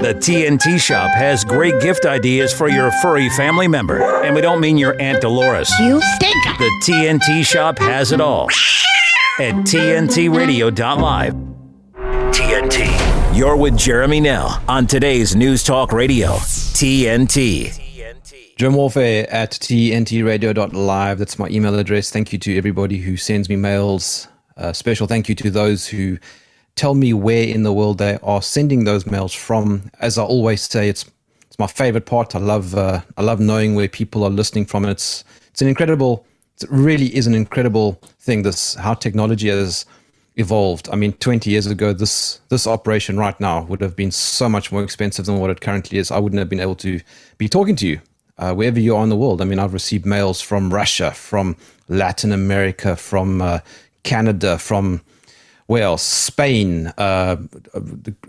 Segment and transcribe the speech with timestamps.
[0.00, 4.00] The TNT Shop has great gift ideas for your furry family member.
[4.22, 5.68] And we don't mean your Aunt Dolores.
[5.80, 6.36] You stink!
[6.56, 8.44] The TNT Shop has it all
[9.40, 11.34] at TNTRadio.live.
[12.32, 13.36] TNT.
[13.36, 16.28] You're with Jeremy Nell on today's News Talk Radio.
[16.28, 17.72] TNT.
[18.56, 21.18] Jerm Warfare at tntradio.live.
[21.18, 22.12] That's my email address.
[22.12, 24.28] Thank you to everybody who sends me mails.
[24.56, 26.18] Uh, special thank you to those who
[26.78, 29.90] tell me where in the world they are sending those mails from.
[29.98, 31.04] As I always say, it's
[31.48, 32.34] it's my favorite part.
[32.34, 35.68] I love uh, I love knowing where people are listening from, and it's it's an
[35.68, 36.24] incredible.
[36.60, 38.42] It really is an incredible thing.
[38.42, 39.84] This how technology has
[40.36, 40.88] evolved.
[40.92, 44.70] I mean, 20 years ago, this this operation right now would have been so much
[44.70, 46.10] more expensive than what it currently is.
[46.10, 47.00] I wouldn't have been able to
[47.38, 48.00] be talking to you
[48.38, 49.42] uh, wherever you are in the world.
[49.42, 51.56] I mean, I've received mails from Russia, from
[51.88, 53.58] Latin America, from uh,
[54.04, 55.00] Canada, from
[55.76, 56.02] else?
[56.02, 57.36] Spain, uh,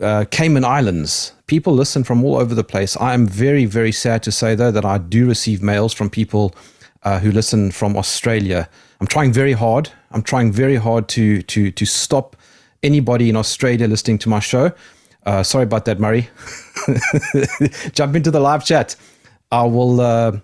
[0.02, 1.32] uh, Cayman Islands.
[1.48, 2.98] People listen from all over the place.
[2.98, 6.54] I am very, very sad to say, though, that I do receive mails from people
[7.04, 8.68] uh, who listen from Australia.
[9.00, 9.90] I'm trying very hard.
[10.12, 12.36] I'm trying very hard to to to stop
[12.84, 14.72] anybody in Australia listening to my show.
[15.26, 16.30] Uh, sorry about that, Murray.
[17.94, 18.96] Jump into the live chat.
[19.52, 20.42] I will.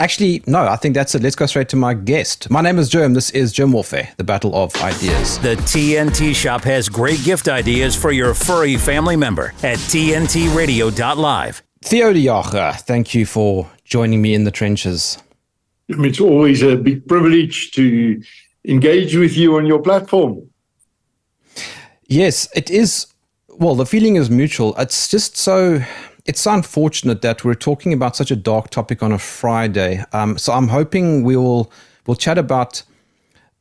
[0.00, 1.22] Actually, no, I think that's it.
[1.22, 2.48] Let's go straight to my guest.
[2.48, 3.12] My name is Jerm.
[3.12, 5.38] This is Jerm Warfare, the battle of ideas.
[5.40, 11.62] The TNT Shop has great gift ideas for your furry family member at TNTRadio.live.
[11.82, 15.18] Theo de Jager, thank you for joining me in the trenches.
[15.88, 18.22] It's always a big privilege to
[18.64, 20.48] engage with you on your platform.
[22.06, 23.06] Yes, it is.
[23.50, 24.74] Well, the feeling is mutual.
[24.78, 25.84] It's just so
[26.30, 30.04] it's unfortunate that we're talking about such a dark topic on a Friday.
[30.12, 31.72] Um, so I'm hoping we will
[32.06, 32.84] we'll chat about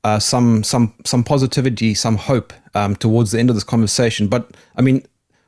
[0.04, 4.28] uh, some some some positivity, some hope um, towards the end of this conversation.
[4.28, 5.04] But I mean,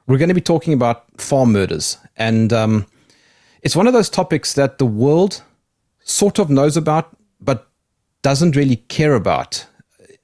[0.08, 2.88] we're going to be talking about farm murders, and um,
[3.61, 5.44] it's one of those topics that the world
[5.99, 7.69] sort of knows about, but
[8.23, 9.67] doesn't really care about.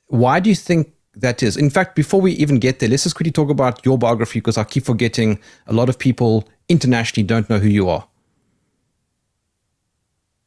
[0.07, 1.57] Why do you think that is?
[1.57, 4.57] In fact, before we even get there, let's just quickly talk about your biography because
[4.57, 8.07] I keep forgetting a lot of people internationally don't know who you are?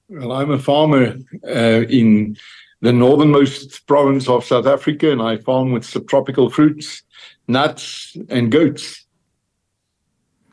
[0.09, 1.17] Well, I'm a farmer
[1.47, 2.37] uh, in
[2.81, 7.03] the northernmost province of South Africa, and I farm with subtropical fruits,
[7.47, 9.05] nuts, and goats.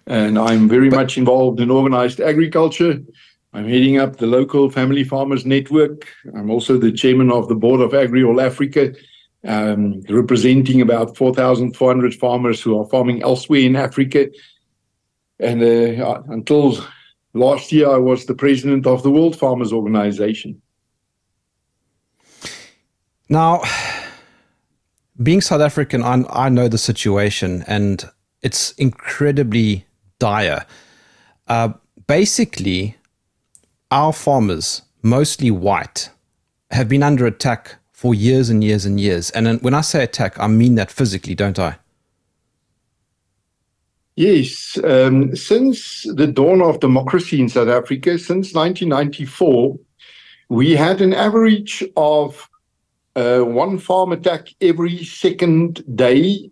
[0.06, 3.00] And I'm very but, much involved in organized agriculture.
[3.54, 6.08] I'm heading up the local family farmers network.
[6.36, 8.94] I'm also the chairman of the board of Agri All Africa,
[9.48, 14.28] um, representing about 4,400 farmers who are farming elsewhere in Africa
[15.40, 16.78] and uh, until
[17.34, 20.62] last year, I was the president of the World Farmers Organization.
[23.30, 23.62] Now,
[25.22, 28.04] being South African, I, I know the situation, and
[28.42, 29.86] it's incredibly
[30.20, 30.66] dire.
[31.48, 31.74] Uh,
[32.08, 32.96] basically,
[33.92, 36.10] our farmers, mostly white,
[36.72, 39.32] have been under attack for years and years and years.
[39.32, 41.80] And when I say attack, I mean that physically, don't I?
[44.16, 49.80] Yes, um, since the dawn of democracy in South Africa, since 1994,
[50.50, 52.48] we had an average of
[53.16, 56.52] uh, one farm attack every second day.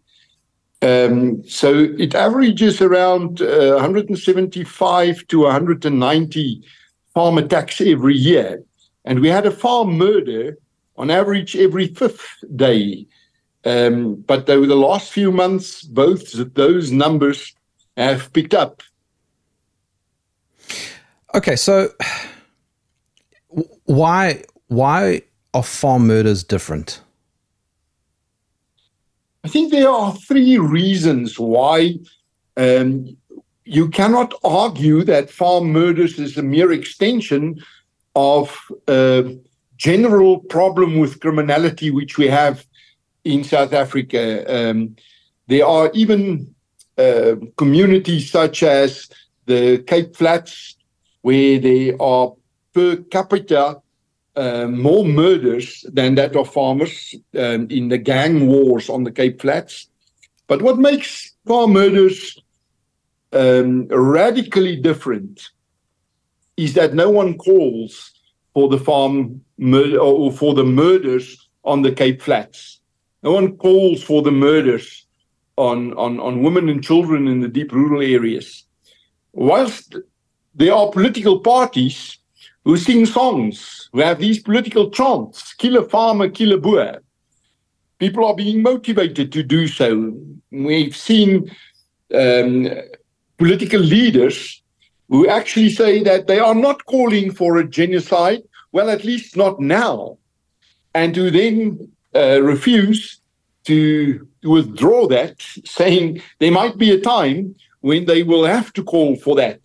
[0.82, 6.64] Um, so it averages around uh, 175 to 190
[7.14, 8.64] farm attacks every year.
[9.06, 10.58] And we had a farm murder
[10.98, 12.26] on average every fifth
[12.56, 13.08] day.
[13.64, 17.54] Um, but over the last few months, both those numbers
[17.98, 18.84] have picked up.
[21.34, 21.90] Okay, so
[23.86, 25.22] why why
[25.54, 27.02] are farm murders different?
[29.44, 32.00] I think there are three reasons why
[32.58, 33.16] um,
[33.64, 37.62] you cannot argue that farm murders is a mere extension
[38.16, 38.58] of
[38.88, 39.38] a
[39.78, 42.66] general problem with criminality which we have
[43.24, 44.46] in South Africa.
[44.48, 44.96] Um,
[45.48, 46.54] there are even
[46.98, 49.10] uh, communities such as
[49.46, 50.76] the Cape Flats,
[51.22, 52.34] where there are
[52.74, 53.82] per capita
[54.36, 59.42] uh, more murders than that of farmers um, in the gang wars on the Cape
[59.42, 59.88] Flats.
[60.48, 62.42] But what makes farm murders
[63.32, 65.50] um, radically different
[66.58, 68.12] is that no one calls
[68.54, 72.80] for the farm murder or for the murders on the Cape Flats.
[73.24, 75.06] No one calls for the murders
[75.58, 78.66] on, on, on women and children in the deep rural areas.
[79.34, 79.96] Whilst
[80.54, 82.18] there are political parties
[82.64, 87.02] who sing songs, who have these political chants, kill a farmer, kill a boer,
[88.00, 90.14] people are being motivated to do so.
[90.52, 91.52] We've seen
[92.14, 92.68] um,
[93.38, 94.62] political leaders
[95.10, 98.42] who actually say that they are not calling for a genocide,
[98.76, 100.18] well, at least not now,
[100.94, 103.22] and who then uh, refuse
[103.64, 109.16] to withdraw that, saying there might be a time when they will have to call
[109.16, 109.62] for that.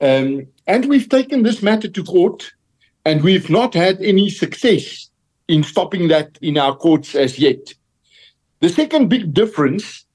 [0.00, 2.50] Um, and we've taken this matter to court,
[3.04, 5.10] and we've not had any success
[5.46, 7.74] in stopping that in our courts as yet.
[8.60, 10.06] The second big difference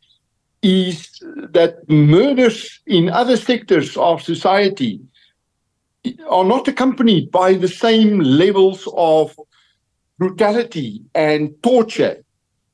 [0.64, 1.22] is
[1.58, 5.00] that murders in other sectors of society
[6.30, 9.38] are not accompanied by the same levels of
[10.18, 12.24] brutality and torture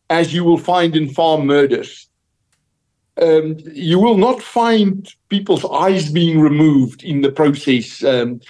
[0.10, 2.08] as you will find in farm murders.
[3.22, 8.04] Um, you will not find people's eyes being removed in the process.
[8.04, 8.42] Um,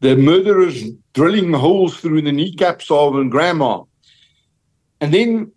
[0.00, 0.84] the murderers
[1.14, 3.82] drilling holes through the kneecaps of a grandma.
[5.00, 5.52] And then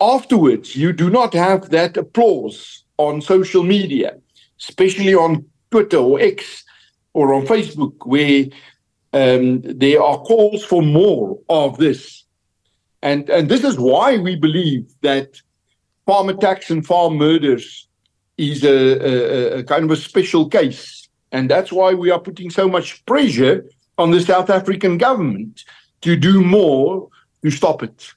[0.00, 4.16] afterwards, you do not have that applause on social media,
[4.60, 6.64] especially on Twitter or X
[7.12, 8.44] or on Facebook, where
[9.12, 12.24] um, there are calls for more of this.
[13.02, 15.40] And, and this is why we believe that
[16.06, 17.88] farm attacks and farm murders
[18.36, 21.08] is a, a, a kind of a special case.
[21.32, 23.64] And that's why we are putting so much pressure
[23.98, 25.64] on the South African government
[26.00, 27.08] to do more
[27.42, 28.12] to stop it.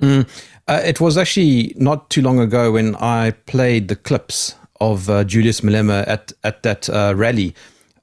[0.00, 0.28] Mm.
[0.66, 5.24] Uh, it was actually not too long ago when I played the clips of uh,
[5.24, 7.54] Julius Malema at at that uh, rally,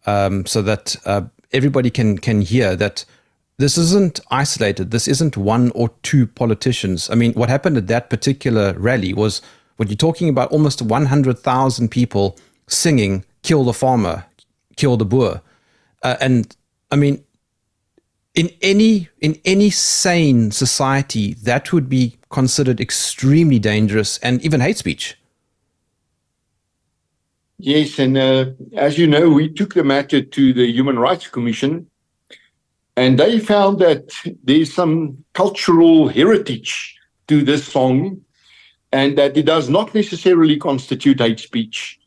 [0.06, 1.22] um, so that uh,
[1.52, 3.06] everybody can can hear that
[3.58, 4.92] this isn't isolated.
[4.92, 7.10] This isn't one or two politicians.
[7.10, 9.42] I mean, what happened at that particular rally was
[9.76, 12.38] when you're talking about almost 100,000 people
[12.68, 14.26] singing "Kill the Farmer,
[14.78, 15.42] Kill the Boer,"
[16.04, 16.56] uh, and
[16.92, 17.24] I mean,
[18.36, 24.78] in any in any sane society, that would be considered extremely dangerous and even hate
[24.78, 25.19] speech.
[27.62, 28.46] Yes, and uh,
[28.78, 31.90] as you know, we took the matter to the Human Rights Commission,
[32.96, 34.14] and they found that
[34.46, 36.98] there's some cultural heritage
[37.28, 38.22] to this song,
[38.94, 42.00] and that it does not necessarily constitute hate speech.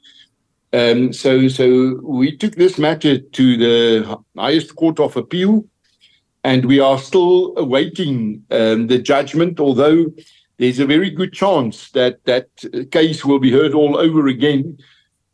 [0.72, 5.66] Um, so, so we took this matter to the highest court of appeal,
[6.44, 9.60] and we are still awaiting um, the judgment.
[9.60, 10.06] Although
[10.56, 12.48] there's a very good chance that that
[12.90, 14.78] case will be heard all over again,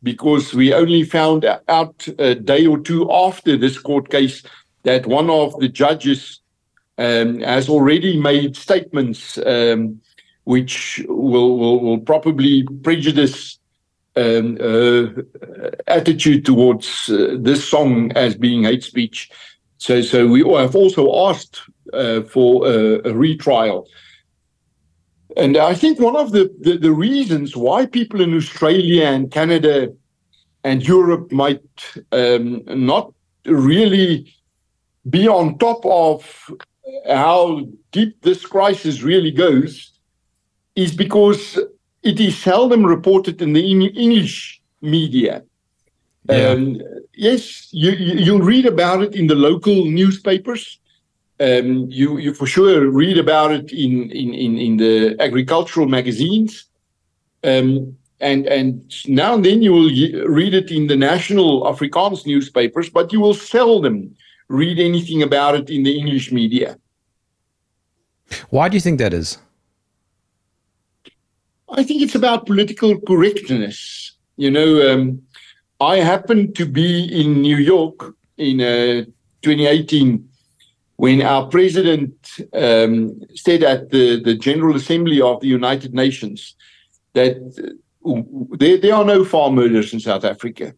[0.01, 4.43] because we only found out a day or two after this court case
[4.83, 6.39] that one of the judges
[6.97, 9.99] um, has already made statements um,
[10.45, 13.59] which will, will, will probably prejudice
[14.15, 15.07] um, uh,
[15.87, 19.29] attitude towards uh, this song as being hate speech.
[19.77, 21.61] So, so we have also asked
[21.93, 23.87] uh, for a, a, retrial.
[25.39, 29.93] And I think one of the, the, the, reasons why people in Australia and Canada
[30.65, 31.63] and Europe might
[32.11, 33.13] um, not
[33.45, 34.35] really
[35.09, 36.51] be on top of
[37.07, 39.93] how deep this crisis really goes
[40.75, 41.57] is because
[42.03, 45.43] it is seldom reported in the English media.
[46.29, 46.49] Yeah.
[46.49, 46.81] Um,
[47.13, 50.79] yes, you, you, will read about it in the local newspapers.
[51.41, 56.65] Um, you, you for sure read about it in, in, in, in the agricultural magazines.
[57.43, 59.89] Um, and, and now and then you will
[60.27, 64.13] read it in the national Afrikaans newspapers, but you will seldom
[64.49, 66.77] read anything about it in the English media.
[68.49, 69.37] Why do you think that is?
[71.71, 74.13] I think it's about political correctness.
[74.37, 75.21] You know, um,
[75.79, 79.05] I happened to be in New York in uh,
[79.41, 80.28] 2018
[80.99, 82.13] when our president
[82.51, 86.55] um, said at the, the General Assembly of the United Nations
[87.13, 87.37] that
[88.05, 88.21] uh,
[88.57, 90.73] there, there are no farm murders in South Africa.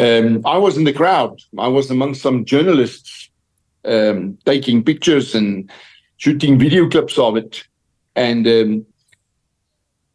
[0.00, 1.40] Um, I was in the crowd.
[1.56, 3.30] I was among some journalists
[3.84, 5.70] um, taking pictures and
[6.16, 7.62] shooting video clips of it.
[8.16, 8.86] And um,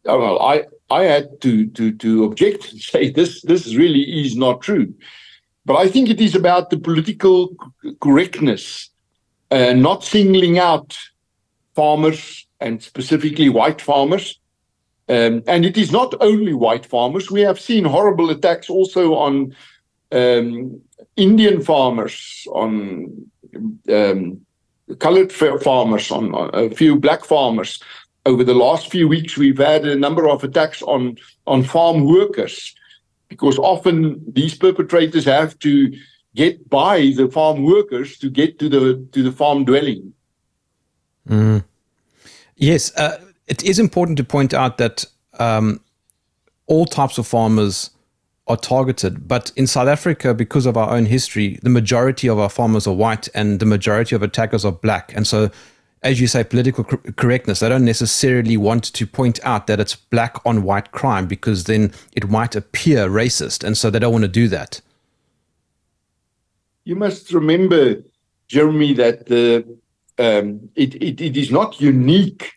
[0.06, 4.36] oh, well, I I had to to to object and say this this really is
[4.36, 4.94] not true.
[5.66, 7.56] But I think it is about the political
[8.02, 8.90] correctness,
[9.52, 10.98] uh, not singling out
[11.76, 14.40] farmers and specifically white farmers.
[15.08, 17.30] Um, and it is not only white farmers.
[17.30, 19.56] We have seen horrible attacks also on
[20.12, 20.82] um,
[21.16, 23.30] Indian farmers, on
[23.90, 24.42] um,
[25.00, 27.82] colored farmers, on, on a few black farmers
[28.26, 32.76] over the last few weeks, we've had a number of attacks on, on farm workers
[33.32, 35.90] because often these perpetrators have to
[36.36, 40.14] get by the farm workers to get to the to the farm dwelling.
[41.30, 41.64] Mm.
[42.58, 45.06] Yes, uh, it is important to point out that
[45.40, 45.80] um,
[46.68, 47.92] all types of farmers
[48.48, 49.30] are targeted.
[49.30, 52.94] But in South Africa, because of our own history, the majority of our farmers are
[52.94, 55.14] white and the majority of attackers are black.
[55.16, 55.50] And so,
[56.04, 60.44] as you say, political correctness, they don't necessarily want to point out that it's black
[60.46, 63.64] on white crime because then it might appear racist.
[63.64, 64.82] And so they don't want to do that.
[66.86, 68.02] You must remember,
[68.48, 69.78] Jeremy, that the
[70.18, 72.54] um, it, it, it is not unique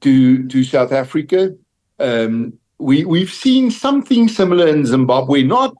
[0.00, 1.54] to to South Africa.
[1.98, 5.74] Um, we we've seen something similar in Zimbabwe, not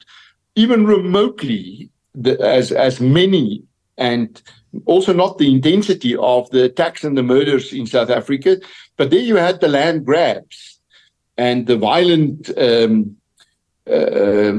[0.56, 3.62] even remotely the, as as many,
[3.98, 4.40] and
[4.86, 8.56] also not the intensity of the attacks and the murders in South Africa.
[8.96, 10.78] But there you had the land grabs
[11.36, 13.16] and the violent um,
[13.90, 14.58] uh,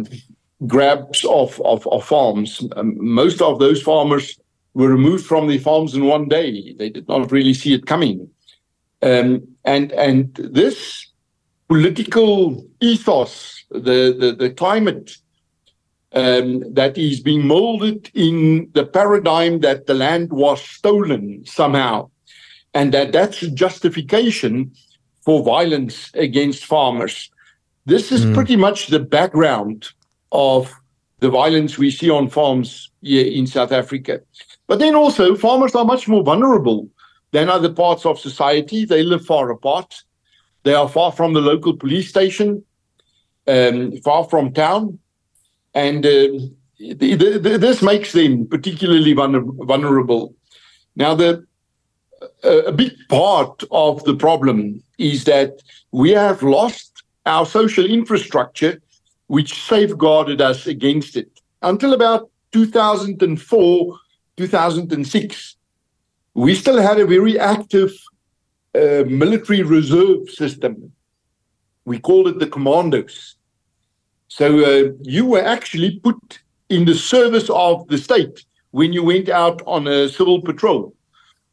[0.68, 2.64] grabs of, of, of farms.
[2.76, 4.40] Um, most of those farmers
[4.74, 6.74] were removed from their farms in one day.
[6.74, 8.30] They did not really see it coming.
[9.02, 11.08] Um, and and this
[11.68, 15.18] political ethos, the, the, the climate
[16.14, 22.10] um, that is being molded in the paradigm that the land was stolen somehow,
[22.74, 24.74] and that that's justification
[25.22, 27.30] for violence against farmers.
[27.86, 28.34] This is mm.
[28.34, 29.90] pretty much the background
[30.32, 30.74] of
[31.20, 34.22] the violence we see on farms here in South Africa.
[34.68, 36.90] But then also, farmers are much more vulnerable
[37.32, 38.86] than other parts of society.
[38.86, 40.04] They live far apart.
[40.64, 42.64] They are far from the local police station,
[43.48, 45.00] um, far from town,
[45.74, 46.28] and uh,
[46.80, 50.36] the, the, this makes them particularly vulnerable.
[50.96, 51.46] Now, the
[52.44, 55.62] a big part of the problem is that
[55.92, 58.82] we have lost our social infrastructure,
[59.28, 61.30] which safeguarded us against it
[61.62, 64.00] until about 2004,
[64.38, 65.56] 2006.
[66.34, 67.92] We still had a very active
[68.76, 70.92] uh, military reserve system.
[71.86, 73.36] We called it the commandos.
[74.32, 79.28] So uh, you were actually put in the service of the state when you went
[79.28, 80.96] out on a civil patrol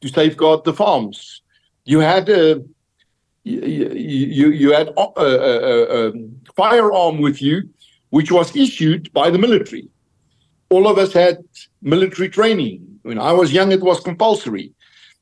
[0.01, 1.43] to safeguard the farms.
[1.85, 2.63] You had a
[3.43, 6.13] you, you, you had a, a, a,
[6.55, 7.69] firearm with you,
[8.11, 9.89] which was issued by the military.
[10.71, 11.39] All of us had
[11.83, 13.01] military training.
[13.03, 14.73] When I was young, it was compulsory.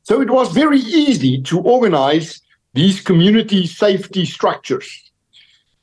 [0.03, 2.43] So it was very easy to organize
[2.75, 5.06] these community safety structures.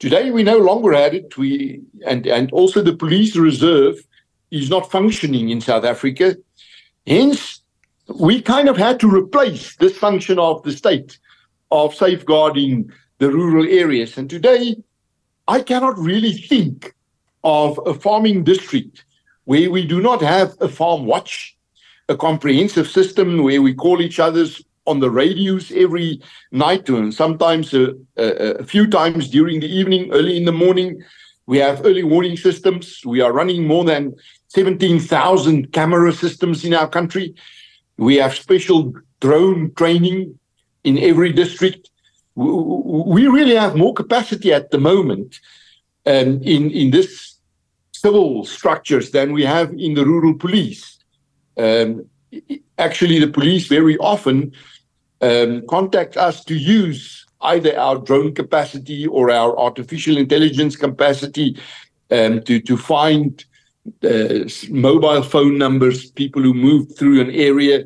[0.03, 1.37] Today we no longer had it.
[1.37, 4.05] We and, and also the police reserve
[4.51, 6.35] is not functioning in South Africa.
[7.07, 7.61] Hence,
[8.13, 11.17] we kind of had to replace this function of the state
[11.71, 14.17] of safeguarding the rural areas.
[14.17, 14.75] And today,
[15.47, 16.93] I cannot really think
[17.45, 19.05] of a farming district
[19.45, 21.57] where we do not have a farm watch
[22.09, 26.21] a comprehensive system where we call each other's on the radios every
[26.51, 31.01] night and sometimes a, a, a, few times during the evening, early in the morning.
[31.45, 33.01] We have early warning systems.
[33.05, 34.15] We are running more than
[34.47, 37.33] 17,000 camera systems in our country.
[37.97, 40.37] We have special drone training
[40.83, 41.89] in every district.
[42.35, 45.39] We really have more capacity at the moment
[46.05, 47.37] um, in, in this
[47.93, 50.97] civil structures than we have in the rural police.
[51.57, 52.05] Um,
[52.77, 54.51] actually, the police very often
[55.67, 61.57] contact us to use either our drone capacity or our artificial intelligence capacity
[62.11, 63.45] um, to, to find
[64.03, 67.83] uh, mobile phone numbers, people who moved through an area,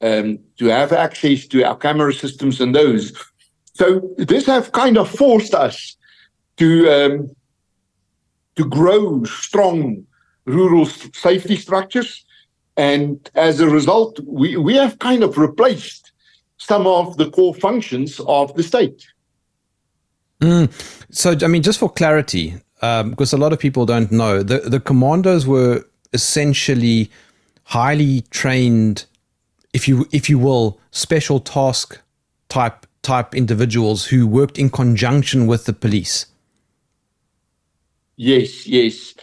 [0.00, 3.12] um, to have access to our camera systems and those.
[3.74, 5.96] So this have kind of forced us
[6.58, 7.30] to um,
[8.56, 10.04] to grow strong
[10.44, 12.24] rural safety structures
[12.76, 16.11] and as a result, we, we have kind of replaced
[16.66, 19.06] some of the core functions of the state.
[20.40, 20.70] Mm.
[21.10, 24.58] So, I mean, just for clarity, um, because a lot of people don't know, the,
[24.60, 27.10] the commandos were essentially
[27.64, 29.06] highly trained,
[29.72, 32.00] if you if you will, special task
[32.48, 36.26] type type individuals who worked in conjunction with the police.
[38.16, 39.14] Yes, yes.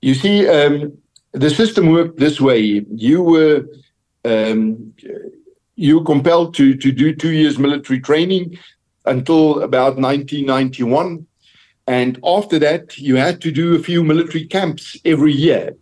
[0.00, 0.96] You see, um,
[1.32, 2.84] the system worked this way.
[2.90, 3.64] You were
[4.24, 4.94] um,
[5.76, 8.58] you were compelled to to do two years military training
[9.06, 11.26] until about 1991,
[11.86, 15.74] and after that you had to do a few military camps every year,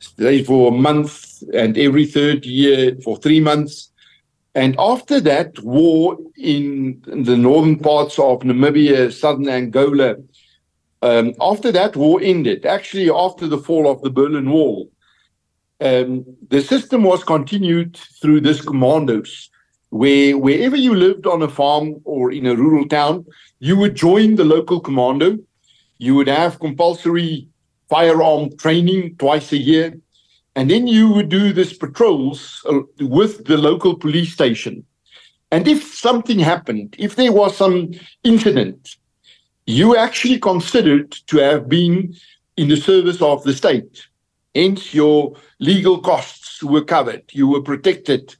[0.00, 3.90] stay for a month, and every third year for three months.
[4.54, 10.16] And after that war in the northern parts of Namibia, southern Angola,
[11.02, 14.90] um, after that war ended, actually after the fall of the Berlin Wall,
[15.80, 19.50] um, the system was continued through this commandos,
[19.90, 23.24] where wherever you lived on a farm or in a rural town,
[23.58, 25.38] you would join the local commando
[25.98, 27.46] You would have compulsory
[27.90, 29.98] firearm training twice a year.
[30.56, 34.84] And then you would do these patrols uh, with the local police station.
[35.50, 37.92] And if something happened, if there was some
[38.24, 38.96] incident,
[39.66, 42.14] you actually considered to have been
[42.56, 44.06] in the service of the state.
[44.54, 47.22] Hence, your legal costs were covered.
[47.32, 48.34] You were protected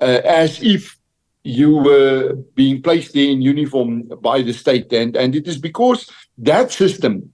[0.00, 0.96] uh, as if
[1.44, 4.92] you were being placed there in uniform by the state.
[4.92, 7.32] And, and it is because that system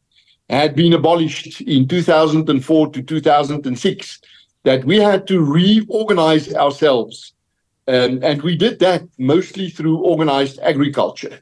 [0.48, 4.20] had been abolished in 2004 to 2006
[4.64, 7.34] that we had to reorganize ourselves.
[7.86, 11.40] Um, and we did that mostly through organized agriculture.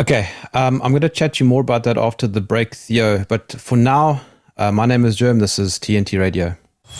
[0.00, 3.24] Okay, um, I'm going to chat you more about that after the break, Theo.
[3.28, 4.22] But for now,
[4.56, 5.40] uh, my name is Jerm.
[5.40, 6.56] This is TNT Radio.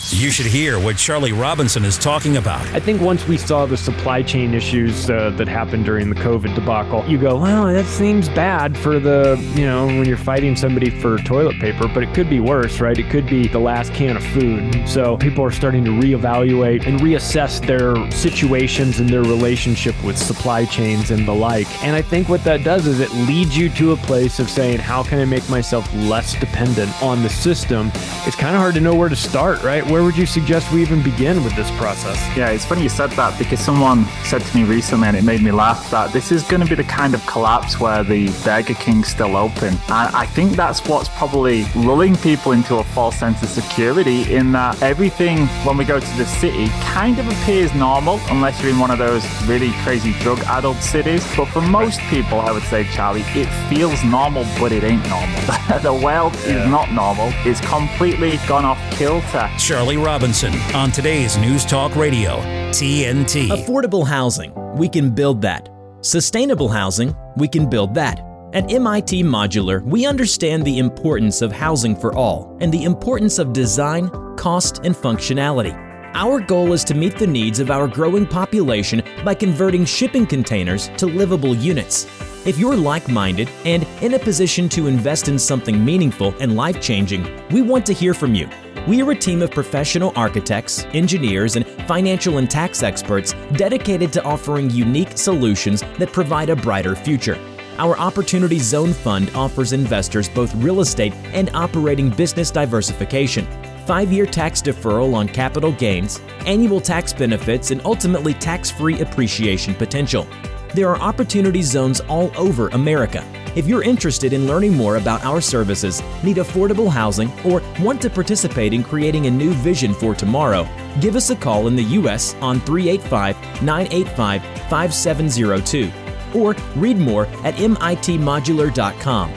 [0.09, 2.65] You should hear what Charlie Robinson is talking about.
[2.67, 6.55] I think once we saw the supply chain issues uh, that happened during the COVID
[6.55, 10.89] debacle, you go, well, that seems bad for the, you know, when you're fighting somebody
[10.89, 12.97] for toilet paper, but it could be worse, right?
[12.97, 14.87] It could be the last can of food.
[14.89, 20.65] So people are starting to reevaluate and reassess their situations and their relationship with supply
[20.65, 21.67] chains and the like.
[21.83, 24.79] And I think what that does is it leads you to a place of saying,
[24.79, 27.91] how can I make myself less dependent on the system?
[28.25, 29.82] It's kind of hard to know where to start, right?
[29.87, 32.17] Where would you suggest we even begin with this process?
[32.35, 35.41] Yeah, it's funny you said that because someone said to me recently, and it made
[35.41, 38.73] me laugh, that this is going to be the kind of collapse where the Burger
[38.73, 39.69] King's still open.
[39.89, 44.51] And I think that's what's probably lulling people into a false sense of security in
[44.53, 48.79] that everything, when we go to the city, kind of appears normal unless you're in
[48.79, 51.25] one of those really crazy drug addled cities.
[51.35, 55.41] But for most people, I would say, Charlie, it feels normal, but it ain't normal.
[55.81, 56.63] the world yeah.
[56.63, 57.31] is not normal.
[57.45, 59.49] It's completely gone off kilter.
[59.73, 62.37] Charlie Robinson on today's News Talk Radio,
[62.69, 63.47] TNT.
[63.47, 65.67] Affordable housing, we can build that.
[66.01, 68.19] Sustainable housing, we can build that.
[68.53, 73.51] At MIT Modular, we understand the importance of housing for all and the importance of
[73.51, 75.73] design, cost, and functionality.
[76.13, 80.89] Our goal is to meet the needs of our growing population by converting shipping containers
[80.97, 82.05] to livable units.
[82.45, 86.79] If you're like minded and in a position to invest in something meaningful and life
[86.79, 88.47] changing, we want to hear from you.
[88.85, 94.23] We are a team of professional architects, engineers, and financial and tax experts dedicated to
[94.25, 97.39] offering unique solutions that provide a brighter future.
[97.77, 103.47] Our Opportunity Zone Fund offers investors both real estate and operating business diversification,
[103.87, 109.73] five year tax deferral on capital gains, annual tax benefits, and ultimately tax free appreciation
[109.73, 110.27] potential.
[110.73, 113.23] There are opportunity zones all over America.
[113.55, 118.09] If you're interested in learning more about our services, need affordable housing, or want to
[118.09, 120.67] participate in creating a new vision for tomorrow,
[120.99, 122.33] give us a call in the U.S.
[122.41, 125.91] on 385 985 5702
[126.33, 129.29] or read more at mitmodular.com.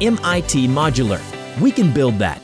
[0.00, 1.20] MIT Modular.
[1.60, 2.40] We can build that.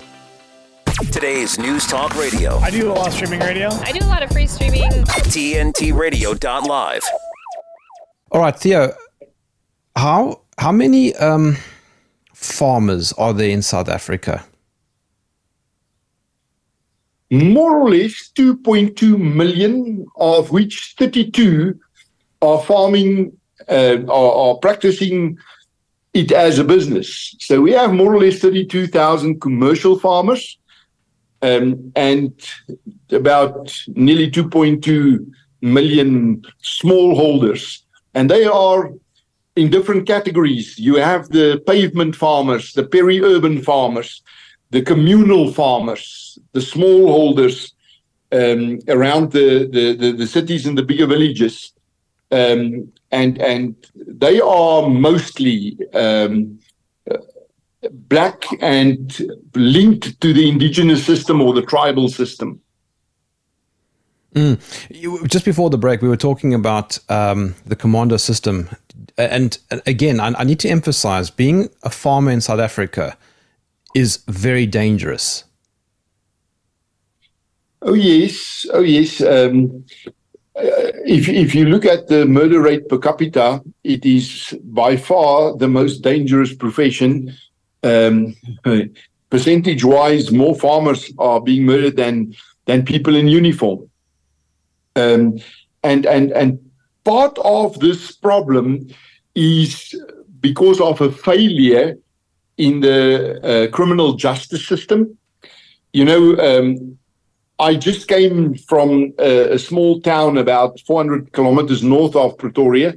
[1.13, 2.57] Today's News Talk Radio.
[2.59, 3.69] I do a lot of streaming radio.
[3.69, 4.91] I do a lot of free streaming.
[4.91, 7.03] TNTRadio.live.
[8.33, 8.93] All right, Theo,
[9.97, 11.57] how how many um,
[12.33, 14.45] farmers are there in South Africa?
[17.33, 21.79] More or less 2.2 million, of which 32
[22.43, 23.33] are farming,
[23.69, 25.37] uh, are, are practicing
[26.15, 27.35] it as a business.
[27.41, 30.59] So we have more or less 32,000 commercial farmers
[31.43, 32.33] um, and
[33.11, 37.83] about nearly 2.2 million smallholders
[38.15, 38.91] and they are
[39.57, 40.79] in different categories.
[40.79, 44.23] You have the pavement farmers, the peri-urban farmers,
[44.71, 47.73] the communal farmers, the smallholders
[48.33, 51.73] um, around the, the, the, the, cities and the bigger villages.
[52.31, 56.61] Um, and and they are mostly um,
[58.09, 59.21] black and
[59.55, 62.61] linked to the indigenous system or the tribal system.
[64.35, 65.29] Mm.
[65.29, 68.69] Just before the break, we were talking about um, the commando system.
[69.19, 73.17] And again, I, I, need to emphasize being a farmer in South Africa
[73.95, 75.45] is very dangerous.
[77.83, 78.67] Oh, yes.
[78.73, 79.21] Oh, yes.
[79.21, 79.85] Um,
[80.55, 85.57] uh, if, if you look at the murder rate per capita, it is by far
[85.57, 87.35] the most dangerous profession.
[87.83, 88.37] Um,
[89.31, 93.90] percentage wise, more farmers are being murdered than, than people in uniform.
[94.97, 95.39] Um,
[95.83, 96.59] and and and
[97.05, 98.89] part of this problem
[99.35, 99.95] is
[100.41, 101.97] because of a failure
[102.57, 105.17] in the uh, criminal justice system.
[105.93, 106.99] You know, um,
[107.59, 112.95] I just came from a, a, small town about 400 kilometers north of Pretoria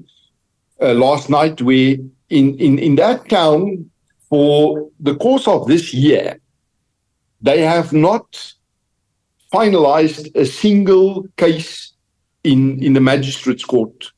[0.81, 1.95] uh, last night, where
[2.29, 3.89] in, in, in that town,
[4.29, 6.39] for the course of this year,
[7.41, 8.53] they have not
[9.53, 11.93] finalized a single case
[12.43, 14.11] in, in the magistrate's court.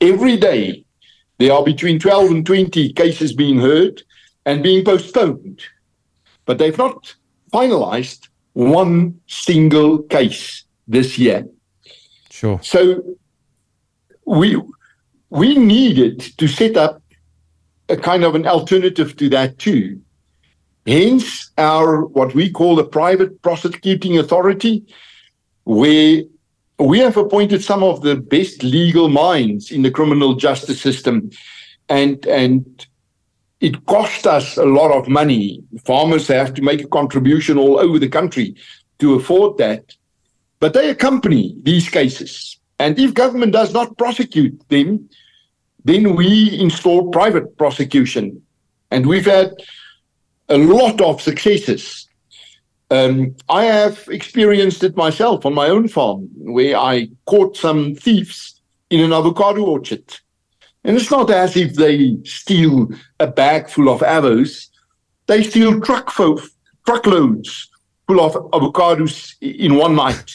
[0.00, 0.84] Every day,
[1.38, 4.02] there are between 12 and 20 cases being heard
[4.46, 5.62] and being postponed.
[6.46, 7.14] But they've not
[7.52, 11.46] finalized one single case this year.
[12.30, 12.58] Sure.
[12.62, 13.02] So
[14.24, 14.60] we
[15.30, 17.02] we needed to set up
[17.88, 20.00] a kind of an alternative to that too.
[20.86, 24.84] Hence our what we call the private prosecuting authority,
[25.64, 26.22] where
[26.78, 31.30] we have appointed some of the best legal minds in the criminal justice system,
[31.88, 32.86] and and
[33.60, 35.62] it cost us a lot of money.
[35.84, 38.56] Farmers have to make a contribution all over the country
[38.98, 39.94] to afford that,
[40.58, 42.58] but they accompany these cases.
[42.80, 45.08] And if government does not prosecute them,
[45.84, 48.42] then we install private prosecution,
[48.90, 49.54] and we've had
[50.52, 52.06] a lot of successes.
[52.90, 58.60] Um, I have experienced it myself on my own farm, where I caught some thieves
[58.90, 60.04] in an avocado orchard.
[60.84, 64.68] And it's not as if they steal a bag full of avos;
[65.26, 66.38] they steal truck fo-
[66.84, 67.70] truckloads
[68.06, 70.30] full of avocados in one night.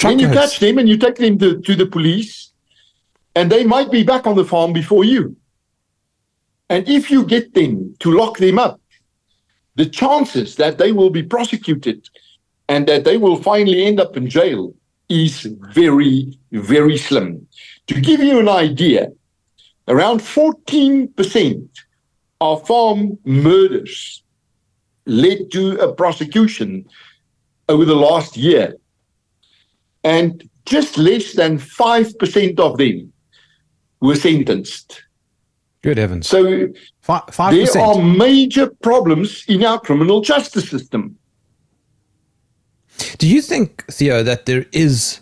[0.00, 2.52] Then you catch them and you take them to, to the police,
[3.34, 5.36] and they might be back on the farm before you.
[6.68, 8.81] And if you get them to lock them up,
[9.74, 12.08] the chances that they will be prosecuted
[12.68, 14.74] and that they will finally end up in jail
[15.08, 17.46] is very, very slim.
[17.88, 19.08] To give you an idea,
[19.88, 21.68] around 14%
[22.40, 24.22] of farm murders
[25.06, 26.84] led to a prosecution
[27.68, 28.76] over the last year.
[30.04, 33.12] And just less than 5% of them
[34.00, 35.02] were sentenced.
[35.82, 36.28] Good heavens.
[36.28, 36.68] So
[37.00, 41.18] Five, there are major problems in our criminal justice system.
[43.18, 45.20] Do you think, Theo, that there is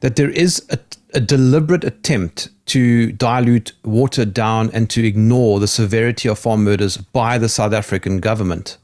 [0.00, 0.78] that there is a,
[1.12, 6.96] a deliberate attempt to dilute, water down, and to ignore the severity of farm murders
[6.96, 8.78] by the South African government?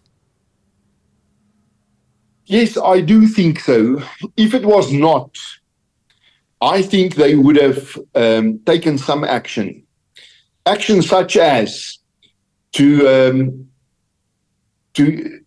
[2.45, 4.03] Yes, I do think so.
[4.37, 5.37] If it was not,
[6.61, 9.83] I think they would have um, taken some action.
[10.67, 11.99] Action such as
[12.73, 13.67] to um,
[14.95, 15.41] to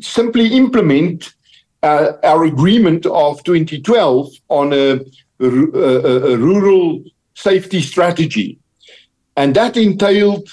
[0.00, 1.34] simply implement
[1.82, 5.00] uh, our agreement of 2012 on a,
[5.40, 7.02] a, a, rural
[7.34, 8.58] safety strategy,
[9.36, 10.48] and that entailed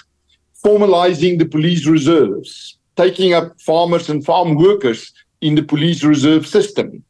[0.63, 7.03] formalizing the police reserves, taking up farmers and farm workers in the police reserve system.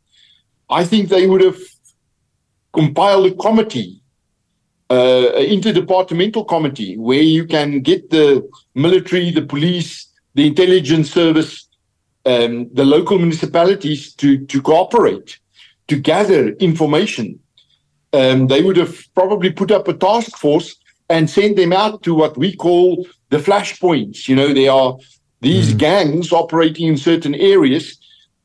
[0.69, 1.60] I think they would have
[2.74, 4.02] compiled a committee,
[4.89, 11.67] uh, an interdepartmental committee, where you can get the military, the police, the intelligence service,
[12.26, 15.39] um, the local municipalities to, to cooperate,
[15.88, 17.39] to gather information.
[18.13, 20.76] Um, they would have probably put up a task force
[21.10, 24.28] and send them out to what we call the flashpoints.
[24.28, 24.98] You know, there are
[25.41, 25.78] these mm.
[25.78, 27.98] gangs operating in certain areas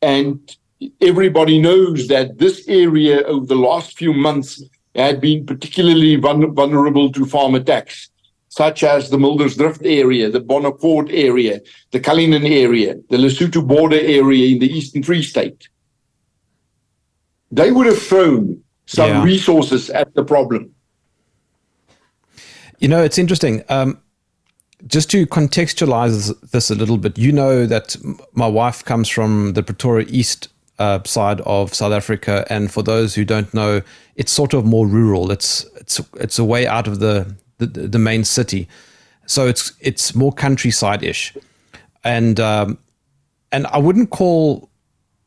[0.03, 0.57] and
[1.01, 4.63] everybody knows that this area over the last few months
[4.95, 8.11] had been particularly vulnerable to farm attacks,
[8.49, 11.61] such as the Muldersdrift area, the Bonaccord area,
[11.93, 15.69] the Cullinan area, the Lesotho border area in the Eastern Free State.
[17.53, 19.25] They would have thrown some yeah.
[19.25, 20.75] resources at the problem.
[22.79, 23.63] You know, it's interesting.
[23.69, 24.01] Um,
[24.87, 27.97] just to contextualize this a little bit, you know that
[28.33, 30.49] my wife comes from the Pretoria East
[30.81, 33.83] uh, side of South Africa, and for those who don't know,
[34.17, 35.31] it's sort of more rural.
[35.31, 38.67] It's it's it's a way out of the the, the main city,
[39.27, 41.37] so it's it's more countryside ish,
[42.03, 42.79] and um,
[43.53, 44.71] and I wouldn't call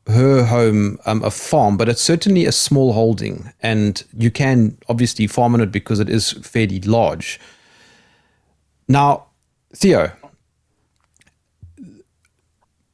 [0.07, 5.27] her home um, a farm, but it's certainly a small holding, and you can obviously
[5.27, 7.39] farm on it because it is fairly large.
[8.87, 9.27] Now,
[9.75, 10.11] Theo,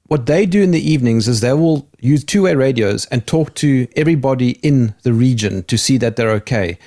[0.10, 3.54] what they do in the evenings is they will use two way radios and talk
[3.56, 6.78] to everybody in the region to see that they're okay.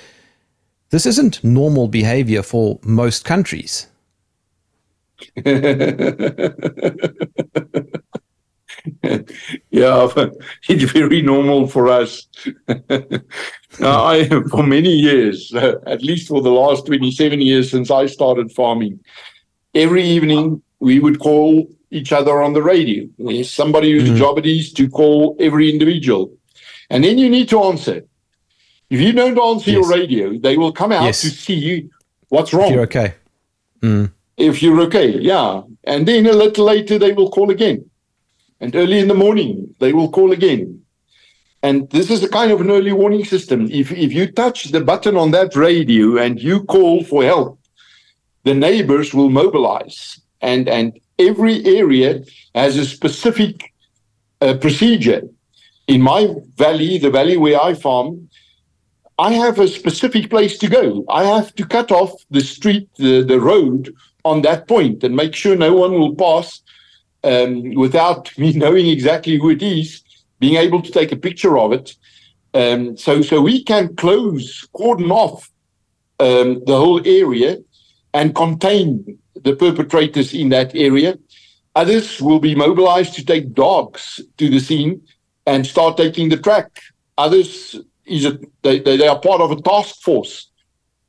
[0.89, 3.87] This isn't normal behavior for most countries.
[5.37, 5.55] yeah,
[10.67, 12.27] it's very normal for us.
[13.79, 18.05] now, I, for many years, uh, at least for the last 27 years since I
[18.07, 18.99] started farming,
[19.73, 23.07] every evening we would call each other on the radio.
[23.43, 24.17] Somebody whose mm-hmm.
[24.17, 26.31] job it is to call every individual.
[26.89, 28.03] And then you need to answer.
[28.89, 29.79] If you don't answer yes.
[29.79, 31.21] your radio, they will come out yes.
[31.21, 31.89] to see
[32.29, 32.67] what's wrong.
[32.67, 33.15] If you're okay.
[33.81, 34.11] Mm.
[34.37, 35.61] If you're okay, yeah.
[35.83, 37.89] And then a little later, they will call again.
[38.59, 40.81] And early in the morning, they will call again.
[41.61, 43.69] And this is a kind of an early warning system.
[43.71, 47.59] If, if you touch the button on that radio and you call for help,
[48.43, 50.19] the neighbors will mobilize.
[50.41, 52.23] And, and every area
[52.55, 53.73] has a specific
[54.41, 55.21] uh, procedure.
[55.87, 58.29] In my valley, the valley where I farm,
[59.19, 61.05] I have a specific place to go.
[61.09, 63.93] I have to cut off the street, the, the road
[64.25, 66.61] on that point and make sure no one will pass
[67.23, 70.01] um, without me knowing exactly who it is
[70.39, 71.95] being able to take a picture of it.
[72.53, 75.49] Um, so, so we can close, cordon off
[76.19, 77.57] um, the whole area
[78.13, 81.17] and contain the perpetrators in that area.
[81.75, 85.01] Others will be mobilized to take dogs to the scene
[85.45, 86.69] and start taking the track.
[87.17, 90.49] Others is a, they, they are part of a task force.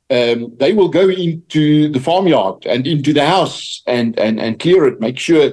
[0.09, 4.85] Um, they will go into the farmyard and into the house and, and, and clear
[4.85, 5.51] it, make sure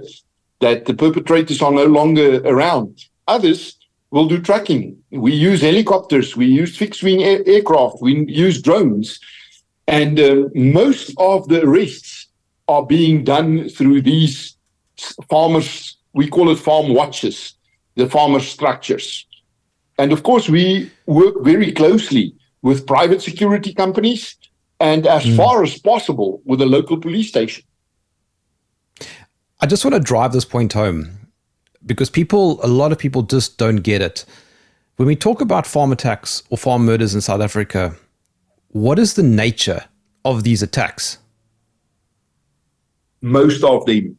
[0.61, 3.05] that the perpetrators are no longer around.
[3.29, 3.77] Others
[4.11, 4.99] will do tracking.
[5.11, 9.18] We use helicopters, we use fixed wing air- aircraft, we use drones.
[9.88, 12.21] And uh, most of the arrests
[12.68, 14.57] are being done through these
[15.29, 17.55] farmers, we call it farm watches,
[17.96, 19.27] the farmer structures.
[19.98, 24.37] And of course, we work very closely with private security companies
[24.81, 25.37] and as mm.
[25.37, 27.64] far as possible with the local police station.
[29.61, 31.29] I just want to drive this point home
[31.87, 34.25] because people, a lot of people just don't get it.
[34.96, 37.94] When we talk about farm attacks or farm murders in South Africa,
[38.68, 39.85] what is the nature
[40.25, 41.18] of these attacks?
[43.22, 44.18] Most of them,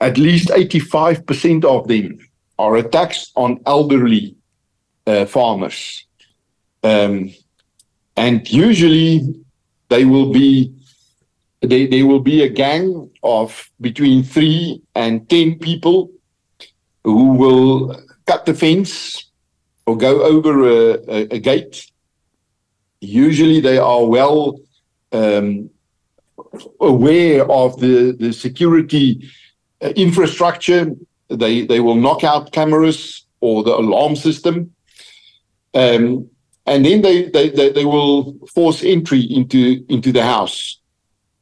[0.00, 2.18] at least 85% of them,
[2.58, 4.36] are attacks on elderly
[5.06, 6.04] uh, farmers.
[6.82, 7.32] Um,
[8.16, 9.34] and usually
[9.88, 10.74] they will be
[11.60, 16.10] they, they will be a gang of between three and ten people
[17.04, 19.30] who will cut the fence
[19.86, 21.90] or go over a, a, a gate.
[23.00, 24.60] Usually, they are well
[25.12, 25.70] um,
[26.80, 29.28] aware of the, the security
[29.82, 30.92] uh, infrastructure.
[31.28, 34.72] They, they will knock out cameras or the alarm system.
[35.74, 36.28] Um,
[36.66, 40.80] and then they, they, they, they, will force entry into, into the house.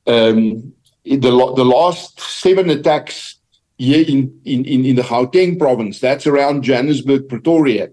[0.07, 0.73] Um,
[1.05, 3.37] the, the last seven attacks
[3.79, 7.89] here in, in, in the Gauteng province, that's around Johannesburg, Pretoria,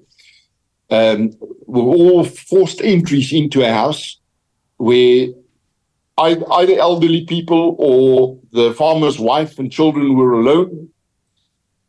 [0.89, 1.31] um,
[1.65, 4.19] were all forced entries into a house
[4.77, 5.27] where
[6.17, 10.89] either elderly people or the farmer's wife and children were alone.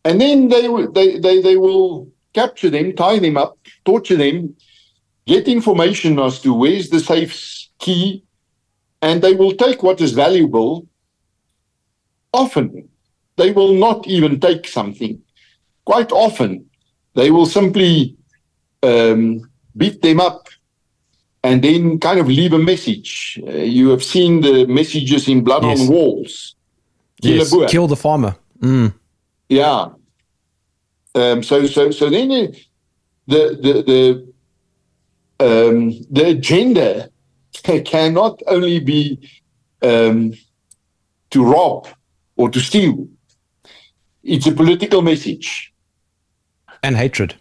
[0.05, 4.57] And then they, they, they, they will capture them, tie them up, torture them,
[5.27, 8.25] get information as to where's the safe's key,
[9.03, 10.87] and they will take what is valuable.
[12.33, 12.89] Often,
[13.37, 15.21] they will not even take something.
[15.85, 16.69] Quite often,
[17.15, 18.17] they will simply
[18.83, 20.46] um, beat them up
[21.47, 23.41] and then kind of leave a message.
[23.47, 25.81] Uh, you have seen the messages in blood yes.
[25.81, 26.57] on walls.
[27.23, 27.71] Kill yes.
[27.71, 28.35] Kill the farmer.
[28.59, 28.93] Mm.
[29.49, 29.91] Yeah.
[31.15, 32.47] Um, so so so then uh,
[33.29, 34.03] the the the
[35.47, 37.11] um, the agenda
[37.85, 39.01] cannot only be
[39.83, 40.35] um,
[41.31, 41.87] to rob
[42.35, 43.07] or to steal.
[44.25, 45.73] It's a political message.
[46.83, 47.37] And hatred.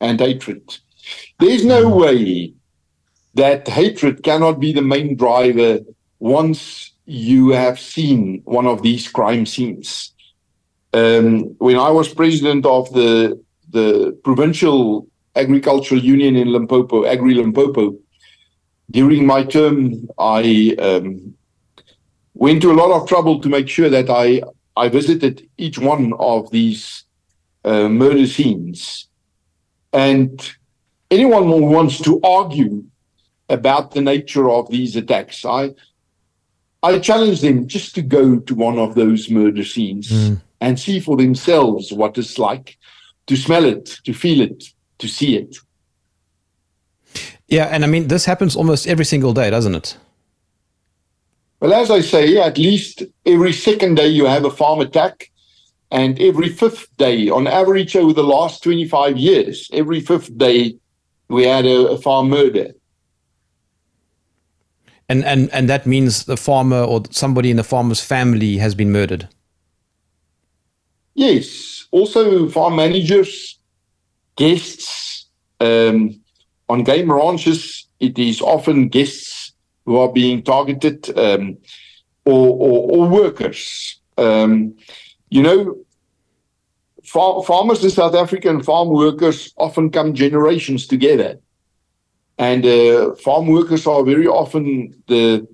[0.00, 0.78] And hatred.
[1.38, 2.00] There's no mm.
[2.00, 2.54] way
[3.34, 5.80] that hatred cannot be the main driver
[6.18, 10.12] once you have seen one of these crime scenes.
[10.92, 13.40] Um, when I was president of the
[13.70, 17.96] the provincial agricultural union in Limpopo, Agri Limpopo,
[18.90, 21.34] during my term, I um,
[22.34, 24.42] went to a lot of trouble to make sure that I
[24.76, 27.04] I visited each one of these
[27.64, 29.08] uh, murder scenes,
[29.92, 30.30] and
[31.10, 32.84] anyone who wants to argue
[33.52, 35.74] about the nature of these attacks, I
[36.82, 40.40] I challenge them just to go to one of those murder scenes mm.
[40.60, 42.76] and see for themselves what it's like
[43.28, 44.64] to smell it, to feel it,
[44.98, 45.56] to see it.
[47.46, 49.96] Yeah, and I mean, this happens almost every single day, doesn't it?
[51.60, 55.30] Well, as I say, at least every second day you have a farm attack,
[55.92, 60.74] and every fifth day, on average, over the last 25 years, every fifth day
[61.28, 62.72] we had a, a farm murder.
[65.08, 68.90] And, and, and that means the farmer or somebody in the farmer's family has been
[68.92, 69.28] murdered?
[71.14, 71.86] Yes.
[71.90, 73.58] Also, farm managers,
[74.36, 75.26] guests,
[75.60, 76.20] um,
[76.68, 79.52] on game ranches, it is often guests
[79.84, 81.58] who are being targeted, um,
[82.24, 84.00] or, or, or, workers.
[84.16, 84.74] Um,
[85.28, 85.76] you know,
[87.04, 91.38] far, farmers in South Africa and farm workers often come generations together.
[92.38, 95.46] And uh, farm workers are very often the,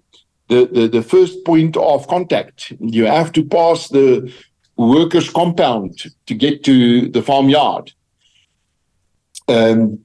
[0.49, 2.73] the, the, the first point of contact.
[2.81, 4.33] You have to pass the
[4.77, 7.93] workers' compound to get to the farmyard.
[9.49, 9.99] Um,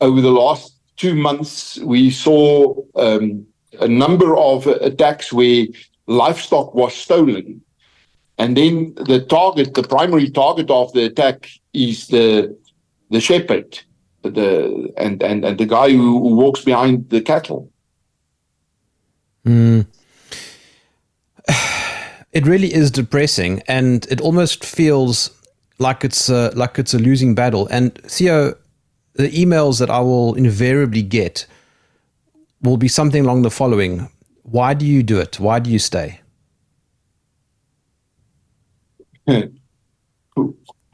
[0.00, 3.46] over the last two months, we saw um,
[3.80, 5.66] a number of attacks where
[6.06, 7.60] livestock was stolen.
[8.38, 12.56] And then the target, the primary target of the attack is the
[13.10, 13.78] the shepherd,
[14.30, 17.70] the and and, and the guy who, who walks behind the cattle.
[19.46, 19.86] Mm.
[22.32, 25.30] It really is depressing, and it almost feels
[25.78, 27.68] like it's a, like it's a losing battle.
[27.68, 28.54] And Theo,
[29.14, 31.46] the emails that I will invariably get
[32.60, 34.10] will be something along the following
[34.42, 35.38] Why do you do it?
[35.38, 36.20] Why do you stay?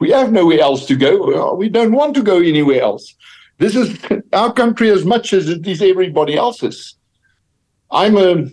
[0.01, 1.53] We have nowhere else to go.
[1.53, 3.13] We don't want to go anywhere else.
[3.59, 3.99] This is
[4.33, 6.95] our country as much as it is everybody else's.
[7.91, 8.47] I'm a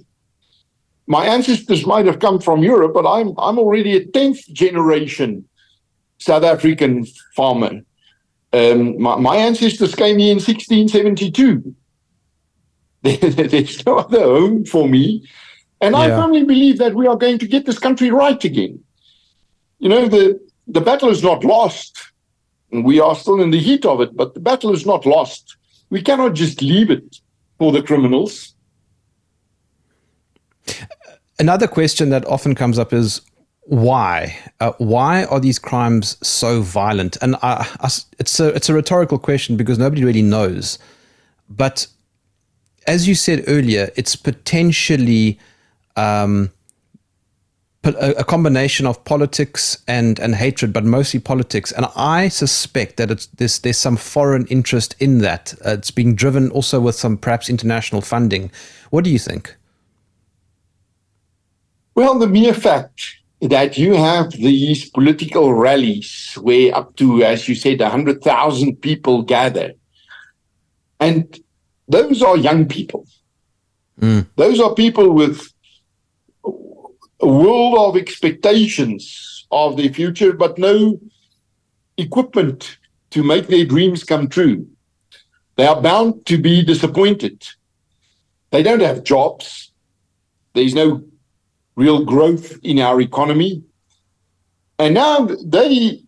[1.06, 5.48] my ancestors might have come from Europe, but I'm I'm already a tenth generation
[6.18, 7.80] South African farmer.
[8.52, 11.74] Um, my, my, ancestors came here in 1672.
[13.02, 15.26] There's no other home for me.
[15.80, 16.00] And yeah.
[16.00, 18.82] I firmly believe that we are going to get this country right again.
[19.78, 21.98] You know, the, the battle is not lost.
[22.70, 25.56] We are still in the heat of it, but the battle is not lost.
[25.90, 27.20] We cannot just leave it
[27.58, 28.54] for the criminals.
[31.38, 33.22] Another question that often comes up is
[33.62, 34.36] why?
[34.60, 37.16] Uh, why are these crimes so violent?
[37.22, 40.78] And I, I, it's a it's a rhetorical question because nobody really knows.
[41.48, 41.86] But
[42.86, 45.38] as you said earlier, it's potentially
[45.96, 46.50] um,
[47.96, 51.72] a, combination of politics and and hatred, but mostly politics.
[51.72, 55.54] And I suspect that it's there's there's some foreign interest in that.
[55.64, 58.50] Uh, it's being driven also with some perhaps international funding.
[58.90, 59.54] What do you think?
[61.94, 67.54] Well, the mere fact that you have these political rallies where up to, as you
[67.54, 69.72] said, 100,000 people gather.
[71.00, 71.38] And
[71.88, 73.06] those are young people.
[74.00, 74.26] Mm.
[74.36, 75.52] Those are people with
[77.26, 81.00] world of expectations of their future, but no
[81.96, 82.78] equipment
[83.10, 84.66] to make their dreams come true.
[85.56, 87.46] They are bound to be disappointed.
[88.50, 89.72] They don't have jobs.
[90.54, 91.02] There's no
[91.74, 93.64] real growth in our economy.
[94.78, 96.02] And now they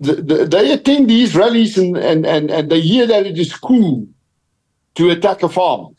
[0.00, 4.06] they attend these rallies and, and, and, and they hear that it is cool
[4.96, 5.94] to attack a farm.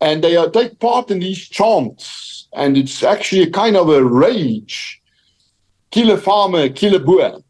[0.00, 2.33] And they take part in these chants.
[2.54, 5.00] And it's actually a kind of a rage.
[5.90, 7.40] Kill a farmer, kill a boer.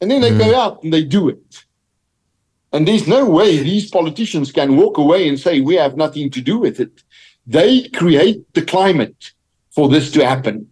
[0.00, 0.38] And then they mm.
[0.38, 1.64] go out and they do it.
[2.72, 6.40] And there's no way these politicians can walk away and say, we have nothing to
[6.40, 7.02] do with it.
[7.46, 9.32] They create the climate
[9.70, 10.68] for this to happen.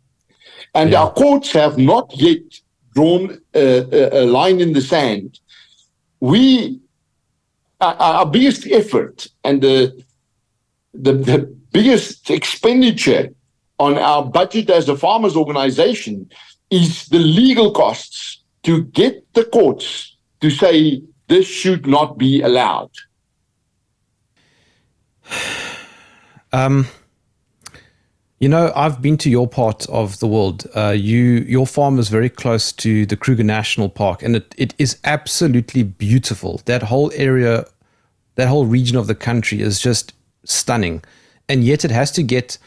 [0.75, 1.03] And yeah.
[1.03, 2.43] our courts have not yet
[2.95, 5.41] drawn a, a, line in the sand.
[6.21, 6.81] We,
[7.81, 10.05] our, our biggest effort and the,
[10.95, 13.29] the, the biggest expenditure
[13.79, 16.29] on our budget as a farmers organization
[16.71, 22.91] is the legal costs to get the courts to say this should not be allowed.
[26.51, 26.89] Um,
[28.41, 30.67] you know, I've been to your part of the world.
[30.75, 34.75] Uh, you, your farm is very close to the Kruger National Park, and it, it
[34.79, 36.63] is absolutely beautiful.
[36.67, 37.67] That whole area,
[38.37, 41.03] that whole region of the country is just stunning,
[41.49, 42.59] and yet it has to get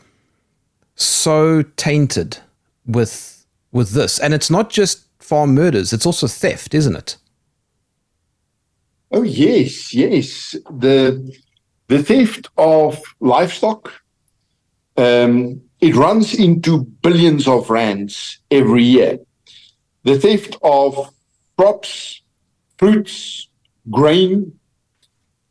[0.96, 2.38] so tainted
[2.86, 4.20] with with this.
[4.20, 7.18] And it's not just farm murders; it's also theft, isn't it?
[9.12, 10.56] Oh yes, yes.
[10.70, 11.36] The
[11.88, 13.92] the theft of livestock,
[14.98, 19.20] um, it runs into billions of rands every year.
[20.04, 21.10] The theft of
[21.58, 22.22] crops,
[22.78, 23.50] fruits,
[23.90, 24.54] grain,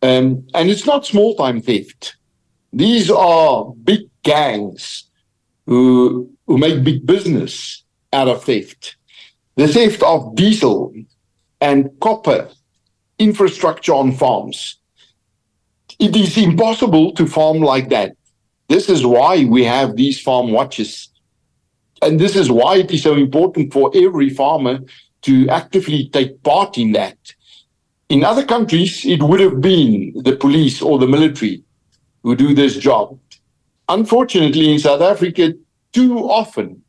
[0.03, 2.17] um, and it's not small time theft.
[2.73, 5.05] These are big gangs
[5.67, 8.97] who, who make big business out of theft.
[9.57, 10.93] The theft of diesel
[11.61, 12.49] and copper
[13.19, 14.81] infrastructure on farms
[16.01, 18.17] it is impossible to farm like that.
[18.69, 21.09] This is why we have these farm watches.
[22.01, 24.81] And this is why it is so important for every farmer
[25.23, 27.19] to actively take part in that.
[28.09, 31.63] In other countries, it would have been the police or the military.
[32.23, 33.19] Who do this job.
[33.89, 35.55] Unfortunately, in South Africa,
[35.93, 36.83] too often,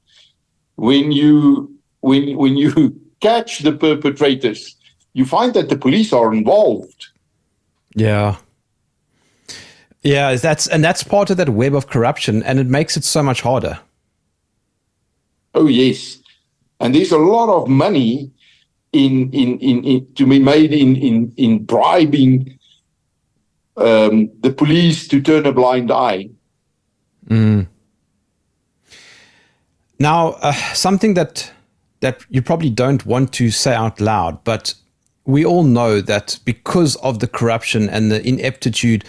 [0.76, 4.76] when you when when you catch the perpetrators,
[5.14, 7.08] you find that the police are involved.
[7.96, 8.38] Yeah.
[10.04, 13.22] Yeah, that's and that's part of that web of corruption, and it makes it so
[13.22, 13.80] much harder.
[15.54, 16.18] Oh yes,
[16.80, 18.32] and there's a lot of money
[18.94, 22.58] in in in, in to be made in in in bribing
[23.78, 26.30] um, the police to turn a blind eye.
[27.28, 27.68] Mm.
[30.00, 31.52] Now, uh, something that
[32.00, 34.74] that you probably don't want to say out loud, but
[35.26, 39.06] we all know that because of the corruption and the ineptitude,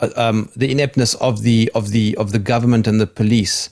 [0.00, 3.70] uh, um, the ineptness of the of the of the government and the police,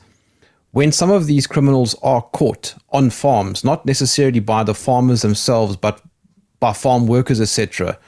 [0.70, 5.76] when some of these criminals are caught on farms, not necessarily by the farmers themselves,
[5.76, 6.00] but
[6.60, 7.98] by farm workers, etc.,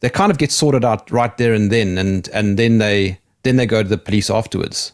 [0.00, 3.56] they kind of get sorted out right there and then, and and then they then
[3.56, 4.92] they go to the police afterwards.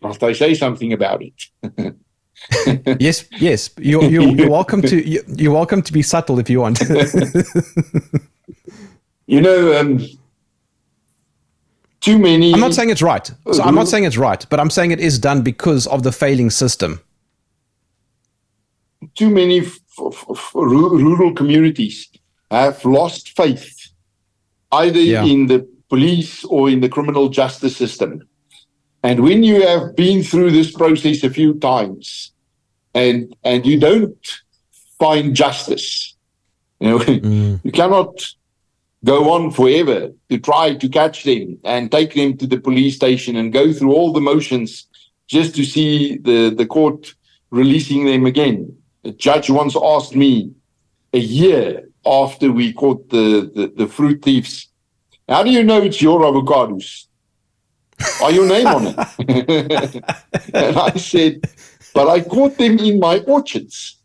[0.00, 1.94] Must I say something about it?
[3.00, 3.70] yes, yes.
[3.78, 6.80] You're, you're, you're welcome to you're welcome to be subtle if you want.
[9.26, 10.06] you know, um,
[12.00, 12.52] too many.
[12.52, 13.30] I'm not saying it's right.
[13.50, 16.12] So I'm not saying it's right, but I'm saying it is done because of the
[16.12, 17.00] failing system.
[19.14, 19.78] Too many f-
[20.54, 22.08] rural communities
[22.50, 23.90] have lost faith,
[24.72, 25.24] either yeah.
[25.24, 28.26] in the police or in the criminal justice system.
[29.02, 32.32] And when you have been through this process a few times,
[32.94, 34.26] and and you don't
[34.98, 36.16] find justice,
[36.80, 37.60] you know, mm.
[37.62, 38.24] you cannot
[39.04, 43.36] go on forever to try to catch them and take them to the police station
[43.36, 44.86] and go through all the motions
[45.26, 47.14] just to see the, the court
[47.50, 48.74] releasing them again.
[49.04, 50.52] A judge once asked me
[51.12, 54.68] a year after we caught the, the, the fruit thieves,
[55.28, 57.06] how do you know it's your avocados?
[58.22, 58.96] Are your name on it?
[60.54, 61.42] and I said,
[61.94, 63.96] but I caught them in my orchards.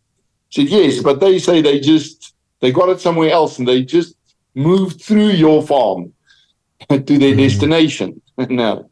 [0.52, 4.16] Said, yes, but they say they just, they got it somewhere else and they just
[4.56, 6.14] moved through your farm
[6.90, 7.38] to their mm.
[7.38, 8.22] destination.
[8.38, 8.90] now,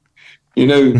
[0.55, 0.99] you know.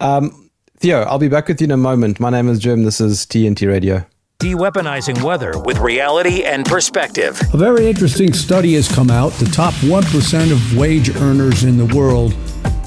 [0.00, 0.43] um,
[0.84, 2.20] Theo, I'll be back with you in a moment.
[2.20, 2.84] My name is Jerm.
[2.84, 4.04] This is TNT Radio.
[4.38, 7.40] De-weaponizing weather with reality and perspective.
[7.54, 9.32] A very interesting study has come out.
[9.32, 12.34] The top 1% of wage earners in the world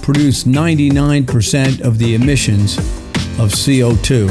[0.03, 2.77] produce 99% of the emissions
[3.39, 4.27] of CO2.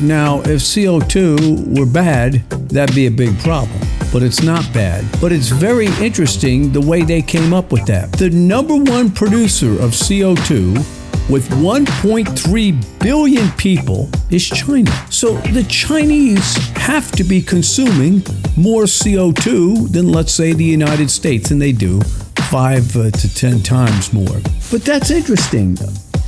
[0.00, 3.80] Now, if CO2 were bad, that'd be a big problem.
[4.14, 5.04] But it's not bad.
[5.20, 8.12] But it's very interesting the way they came up with that.
[8.12, 10.99] The number one producer of CO2
[11.30, 14.90] with 1.3 billion people is China.
[15.10, 18.24] So the Chinese have to be consuming
[18.56, 22.00] more CO2 than, let's say, the United States, and they do
[22.50, 24.40] five uh, to 10 times more.
[24.72, 25.78] But that's interesting.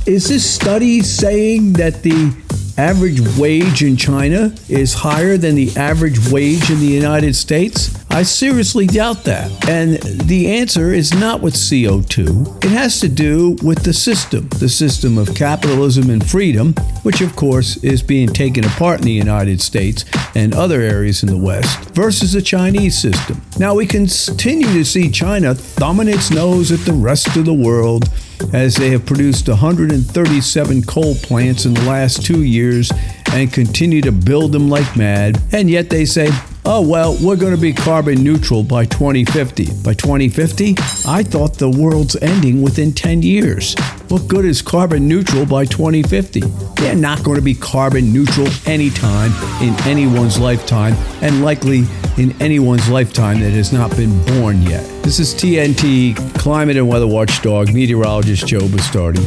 [0.05, 2.33] Is this study saying that the
[2.77, 8.02] average wage in China is higher than the average wage in the United States?
[8.13, 9.67] I seriously doubt that.
[9.67, 9.93] And
[10.27, 12.63] the answer is not with CO2.
[12.63, 17.35] It has to do with the system, the system of capitalism and freedom, which of
[17.35, 20.05] course is being taken apart in the United States
[20.35, 23.41] and other areas in the West, versus the Chinese system.
[23.57, 28.09] Now we continue to see China thumbing its nose at the rest of the world
[28.53, 32.91] as they have produced 137 coal plants in the last two years
[33.31, 35.41] and continue to build them like mad.
[35.51, 36.29] And yet they say,
[36.65, 39.65] oh, well, we're going to be carbon neutral by 2050.
[39.83, 40.75] By 2050?
[41.05, 43.75] I thought the world's ending within 10 years.
[44.09, 46.41] What good is carbon neutral by 2050?
[46.75, 51.83] They're not going to be carbon neutral anytime in anyone's lifetime, and likely
[52.17, 54.83] in anyone's lifetime that has not been born yet.
[55.03, 59.25] This is TNT Climate and Weather Watchdog meteorologist Joe Bastardi,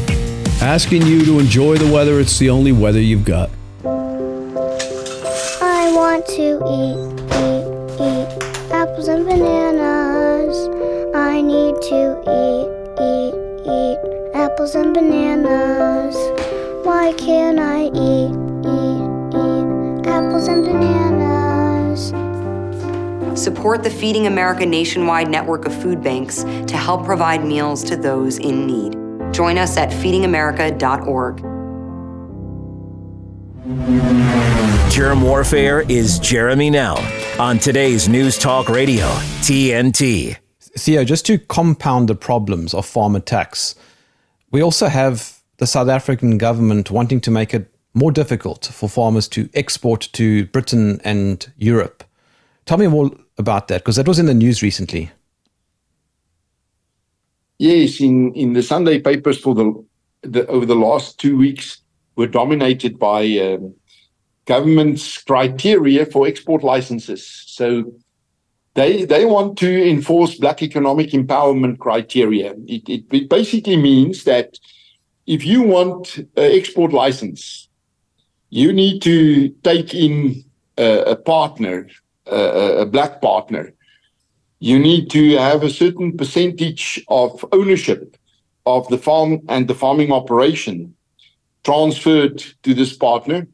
[0.63, 2.21] asking you to enjoy the weather.
[2.21, 3.51] It's the only weather you've got.
[3.85, 3.89] I
[5.93, 7.16] want to eat,
[8.01, 10.57] eat, eat apples and bananas.
[11.15, 12.69] I need to eat,
[13.01, 13.35] eat,
[13.67, 16.17] eat apples and bananas.
[16.85, 18.33] Why can't I eat,
[18.65, 19.03] eat,
[19.35, 22.13] eat apples and bananas?
[23.41, 28.39] Support the Feeding America nationwide network of food banks to help provide meals to those
[28.39, 28.93] in need.
[29.33, 31.37] Join us at feedingamerica.org.
[34.93, 36.97] Jerm Warfare is Jeremy Nell
[37.39, 39.05] on today's News Talk Radio,
[39.43, 40.39] TNT.
[40.79, 43.75] Theo, just to compound the problems of farm attacks,
[44.53, 49.29] we also have the South African government wanting to make it more difficult for farmers
[49.29, 52.05] to export to Britain and Europe.
[52.65, 53.83] Tell me more about that?
[53.83, 55.11] Because that was in the news recently.
[57.59, 59.85] Yes, in, in the Sunday papers for the,
[60.23, 61.79] the over the last two weeks
[62.17, 63.75] were dominated by um,
[64.47, 67.45] government's criteria for export licenses.
[67.47, 67.93] So
[68.75, 72.55] they they want to enforce black economic empowerment criteria.
[72.67, 74.59] It, it, it basically means that
[75.27, 77.69] if you want an export license,
[78.51, 80.45] you need to take in
[80.79, 81.89] a, a partner,
[82.27, 83.73] a, a black partner,
[84.61, 88.17] you need to have a certain percentage of ownership
[88.65, 90.95] of the farm and the farming operation
[91.65, 93.47] transferred to this partner.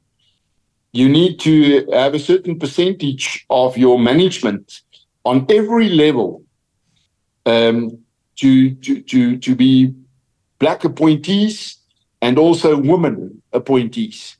[0.93, 4.81] You need to have a certain percentage of your management
[5.25, 6.45] on every level
[7.47, 7.99] um,
[8.37, 9.95] to, to, to, to be
[10.59, 11.79] black appointees
[12.21, 14.37] and also women appointees.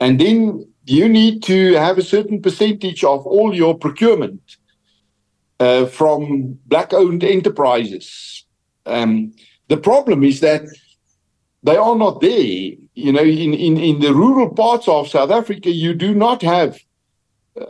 [0.00, 4.56] And then you need to have a certain percentage of all your procurement
[5.60, 8.44] uh, from black owned enterprises.
[8.86, 9.32] Um,
[9.68, 10.62] the problem is that
[11.62, 12.72] they are not there.
[13.00, 16.78] You know, in, in, in the rural parts of South Africa, you do not have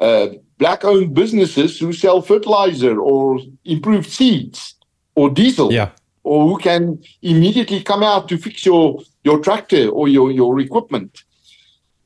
[0.01, 0.28] uh,
[0.59, 4.74] black owned businesses who sell fertilizer or improved seeds
[5.14, 5.72] or diesel.
[5.72, 5.91] Yeah.
[6.22, 11.24] Or who can immediately come out to fix your, your tractor or your, your equipment.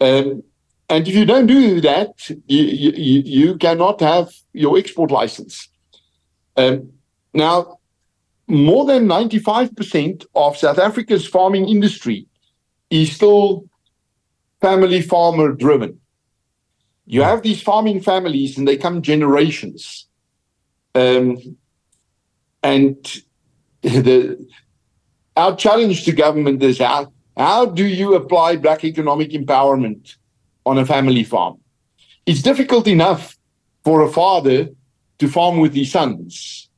[0.00, 0.44] Um,
[0.88, 5.68] and if you don't do that, you, you, you cannot have your export license.
[6.56, 6.92] Um,
[7.32, 7.78] now,
[8.46, 12.26] more than 95% of South Africa's farming industry
[12.90, 13.64] is still
[14.60, 16.00] family farmer driven.
[17.06, 20.06] You have these farming families and they come generations.
[20.94, 21.56] Um,
[22.62, 22.96] and
[23.82, 24.46] the,
[25.36, 30.16] our challenge to government is how, how do you apply black economic empowerment
[30.64, 31.58] on a family farm?
[32.24, 33.36] It's difficult enough
[33.84, 34.70] for a father
[35.18, 36.70] to farm with his sons,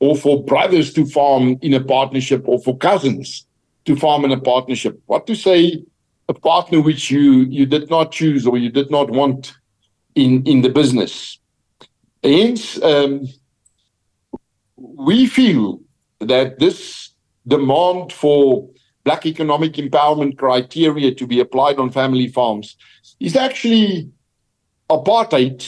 [0.00, 3.46] or for brothers to farm in a partnership, or for cousins
[3.88, 5.00] to farm in a partnership.
[5.06, 5.82] What to say
[6.28, 7.26] a partner which you
[7.58, 9.42] you did not choose or you did not want
[10.14, 11.38] in in the business.
[12.22, 13.12] Hence, um,
[15.08, 15.80] we feel
[16.32, 17.10] that this
[17.46, 18.68] demand for
[19.04, 22.76] black economic empowerment criteria to be applied on family farms
[23.20, 24.10] is actually
[24.90, 25.60] apartheid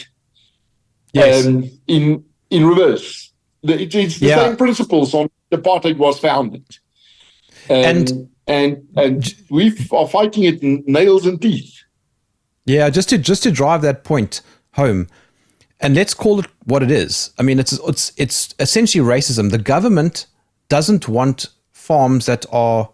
[1.12, 1.46] Yes.
[1.46, 2.04] um, in
[2.50, 3.32] in reverse.
[3.62, 4.40] The, it's the Yeah.
[4.44, 6.66] same principles on apartheid was founded,
[7.68, 11.72] And- and and we are fighting it in nails and teeth.
[12.66, 14.42] Yeah, just to just to drive that point
[14.72, 15.06] home,
[15.78, 17.30] and let's call it what it is.
[17.38, 19.50] I mean, it's it's it's essentially racism.
[19.50, 20.26] The government
[20.68, 22.90] doesn't want farms that are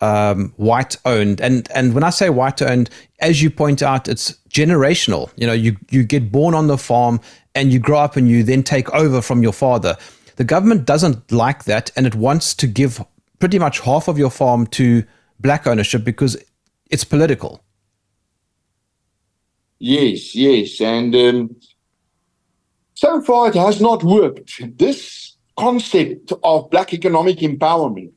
[0.00, 2.88] um, white owned, and and when I say white owned,
[3.20, 5.30] as you point out, it's generational.
[5.36, 7.20] You know, you you get born on the farm
[7.54, 9.96] and you grow up and you then take over from your father.
[10.36, 13.02] The government doesn't like that, and it wants to give
[13.38, 15.04] pretty much half of your farm to
[15.40, 16.36] black ownership because
[16.90, 17.62] it's political.
[19.78, 20.80] Yes, yes.
[20.80, 21.56] And um,
[22.94, 24.78] so far, it has not worked.
[24.78, 28.14] This concept of Black economic empowerment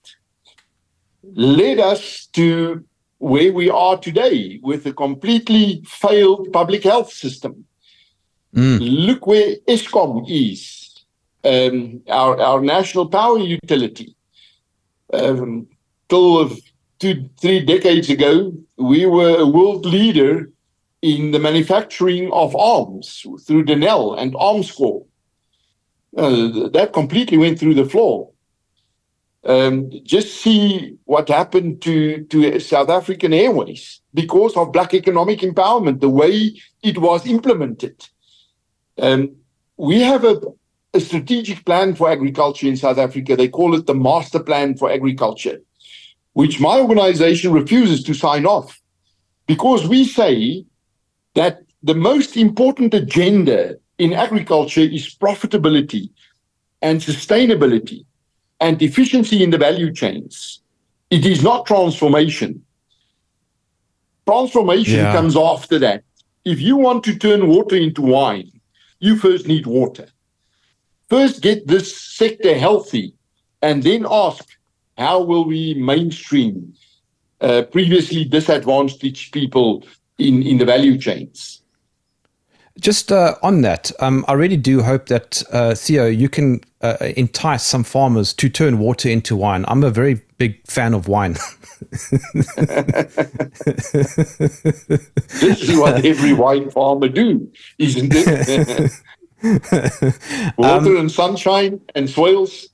[1.24, 2.84] led us to
[3.18, 7.66] where we are today with a completely failed public health system.
[8.80, 11.04] Look where Eskom is,
[11.44, 14.16] um, our, our national power utility.
[15.14, 15.68] Um,
[16.08, 16.50] till
[17.00, 20.52] two, three decades ago, we were a world leader
[21.02, 25.06] in the manufacturing of arms through Denel and Armscor.
[26.18, 28.32] Uh, that completely went through the floor.
[29.46, 36.02] Um, just see what happened to, to South African Airways because of black economic empowerment,
[36.02, 38.10] the way it was implemented.
[38.98, 39.38] Um,
[39.78, 40.42] we have a,
[40.94, 43.36] a strategic plan for agriculture in South Africa.
[43.36, 45.60] They call it the Master Plan for Agriculture,
[46.34, 48.82] which my organization refuses to sign off
[49.46, 50.66] because we say
[51.36, 56.10] that the most important agenda in agriculture is profitability
[56.82, 58.06] and sustainability
[58.60, 60.62] and efficiency in the value chains.
[61.10, 62.64] It is not transformation.
[64.28, 65.14] Transformation Yeah.
[65.14, 66.04] comes after that.
[66.46, 68.52] If you want to turn water into wine,
[69.00, 70.08] you first need water.
[71.10, 73.14] First, get this sector healthy
[73.62, 74.46] and then ask
[74.98, 76.74] how will we mainstream
[77.42, 79.84] uh, previously disadvantaged people
[80.18, 81.62] in, in the value chains.
[82.80, 86.98] Just uh, on that, um, I really do hope that uh, Theo, you can uh,
[87.18, 89.66] entice some farmers to turn water into wine.
[89.68, 91.36] I'm a very big fan of wine.
[95.40, 98.92] This is what every wine farmer do, isn't it?
[100.58, 102.70] Water um, and sunshine and soils.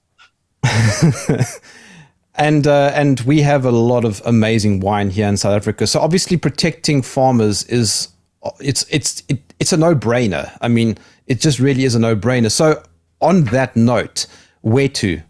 [2.35, 5.87] and uh, and we have a lot of amazing wine here in South Africa.
[5.87, 8.09] So obviously, protecting farmers is
[8.59, 10.55] it's it's it, it's a no brainer.
[10.61, 10.97] I mean,
[11.27, 12.51] it just really is a no brainer.
[12.51, 12.81] So
[13.21, 14.27] on that note,
[14.61, 15.21] where to?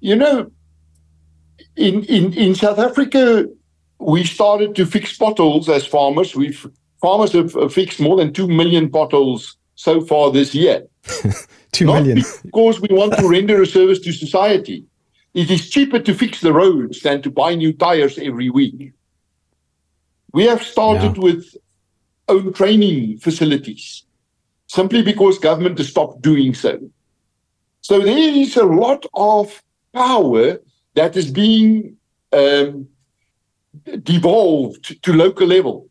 [0.00, 0.50] You know,
[1.76, 3.48] in in in South Africa,
[3.98, 6.34] we started to fix potholes as farmers.
[6.34, 6.66] We've
[7.00, 10.86] farmers have fixed more than 2 million potholes so far this year.
[11.72, 12.24] Two Not million.
[12.44, 14.84] because we want to render a service to society.
[15.34, 18.92] It is cheaper to fix the roads than to buy new tires every week.
[20.32, 21.22] We have started yeah.
[21.22, 21.56] with
[22.28, 24.04] own training facilities
[24.66, 26.78] simply because government has stopped doing so.
[27.80, 29.62] So there is a lot of
[29.94, 30.58] power
[30.94, 31.96] that is being
[32.32, 32.88] um,
[34.02, 35.87] devolved to local level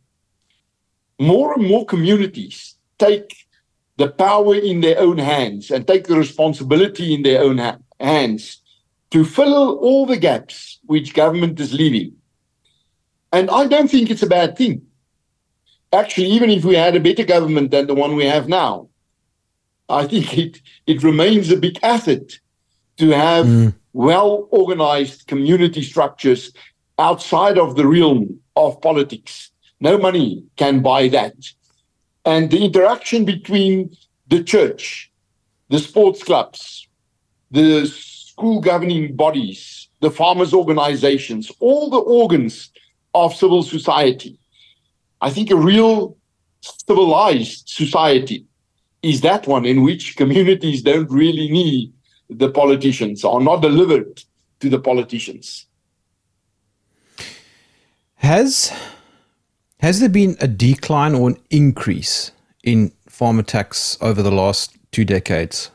[1.20, 3.48] more and more communities take
[3.98, 8.62] the power in their own hands and take the responsibility in their own ha- hands
[9.10, 12.14] to fill all the gaps which government is leaving.
[13.32, 14.84] And I don't think it's a bad thing.
[15.92, 18.90] Actually, even if we had a better government than the one we have now,
[19.90, 22.40] I think it, it remains a big asset
[22.98, 23.74] to have mm.
[23.94, 26.52] well organized community structures
[27.00, 31.36] outside of the realm of politics no money can buy that.
[32.26, 33.96] And the interaction between
[34.28, 35.12] the church,
[35.70, 36.88] the sports clubs,
[37.52, 42.72] the school governing bodies, the farmers' organizations, all the organs
[43.14, 44.38] of civil society.
[45.22, 46.18] I think a real
[46.62, 48.46] civilized society
[49.02, 51.94] is that one in which communities don't really need
[52.30, 54.22] the politicians, are not delivered
[54.60, 55.66] to the politicians.
[58.16, 58.74] Has
[59.80, 62.32] has there been a decline or an increase
[62.64, 65.72] in farm attacks over the last two decades?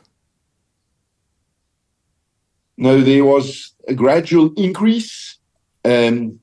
[2.77, 5.37] No, there was a gradual increase.
[5.85, 6.39] Um,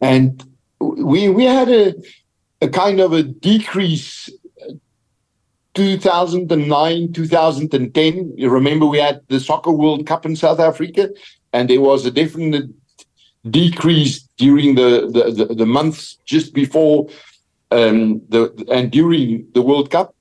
[0.00, 0.44] and
[0.80, 1.94] we we had a,
[2.60, 4.28] a kind of a decrease
[5.74, 11.08] 2009 2010 you remember we had the soccer world cup in south africa
[11.54, 12.68] and there was a definite
[13.50, 17.08] decreased during the, the, the, the months just before
[17.70, 20.14] um, the and during the World Cup.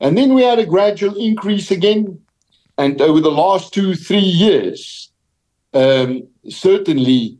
[0.00, 2.20] And then we had a gradual increase again.
[2.78, 5.10] And over the last two, three years,
[5.72, 7.38] um, certainly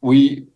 [0.00, 0.46] we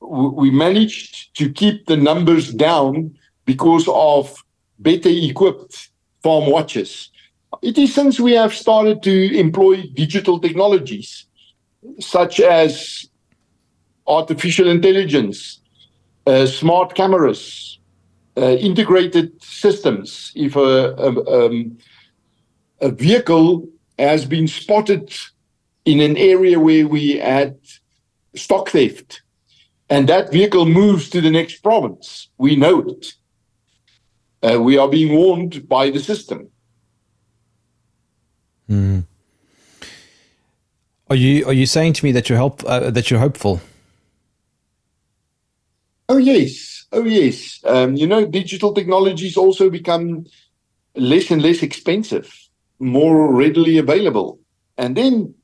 [0.00, 4.42] we managed to keep the numbers down because of
[4.78, 5.90] better equipped
[6.22, 7.10] farm watches.
[7.62, 11.27] It is since we have started to employ digital technologies
[12.00, 13.06] such as
[14.06, 15.60] artificial intelligence,
[16.26, 17.78] uh, smart cameras,
[18.36, 20.32] uh, integrated systems.
[20.34, 21.78] If a, a, um,
[22.80, 23.68] a vehicle
[23.98, 25.12] has been spotted
[25.84, 27.58] in an area where we had
[28.34, 29.22] stock theft,
[29.90, 33.14] and that vehicle moves to the next province, we know it.
[34.42, 36.48] Uh, we are being warned by the system.
[38.68, 39.07] Mm.
[41.10, 43.60] Are you are you saying to me that you're help uh, that you're hopeful?
[46.08, 47.60] Oh yes, oh yes.
[47.64, 50.26] Um, you know, digital technologies also become
[50.94, 52.32] less and less expensive,
[52.78, 54.38] more readily available,
[54.76, 55.34] and then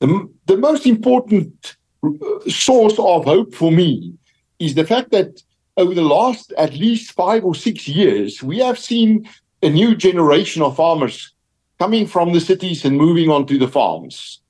[0.00, 2.08] the the most important uh,
[2.48, 4.14] source of hope for me
[4.58, 5.42] is the fact that
[5.76, 9.28] over the last at least five or six years, we have seen
[9.62, 11.32] a new generation of farmers
[11.78, 14.40] coming from the cities and moving onto the farms.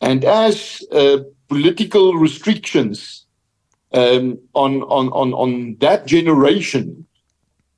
[0.00, 3.26] And as uh, political restrictions
[3.92, 7.06] um, on, on, on, on that generation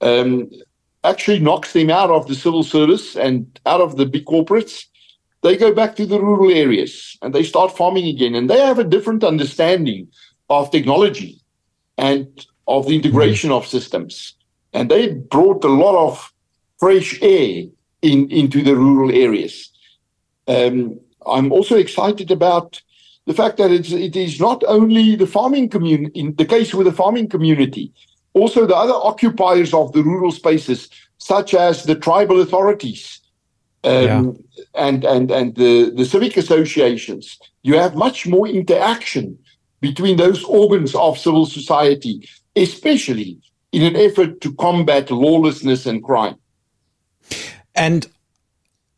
[0.01, 0.51] um,
[1.05, 4.85] actually knocks them out of the civil service and out of the big corporates,
[5.43, 8.35] they go back to the rural areas and they start farming again.
[8.35, 10.09] And they have a different understanding
[10.49, 11.41] of technology
[11.99, 14.35] and of the integration of systems.
[14.73, 16.33] And they brought a lot of
[16.79, 17.64] fresh air
[18.03, 19.70] in, into the rural areas.
[20.47, 22.81] Um, I'm also excited about
[23.27, 26.87] the fact that it's, it is not only the farming community, in the case with
[26.87, 27.93] the farming community,
[28.35, 33.20] also the other occupiers of the rural spaces, such as the tribal authorities
[33.85, 34.23] um, yeah.
[34.75, 37.39] and, and, and the, the civic associations.
[37.62, 39.39] You have much more interaction
[39.81, 43.39] between those organs of civil society, especially
[43.73, 46.37] in an effort to combat lawlessness and crime.
[47.75, 48.07] And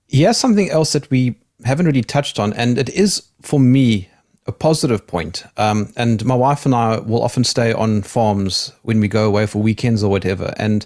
[0.09, 4.09] here's something else that we haven't really touched on, and it is for me
[4.47, 5.45] a positive point.
[5.57, 9.47] Um, and my wife and I will often stay on farms when we go away
[9.47, 10.53] for weekends or whatever.
[10.59, 10.85] And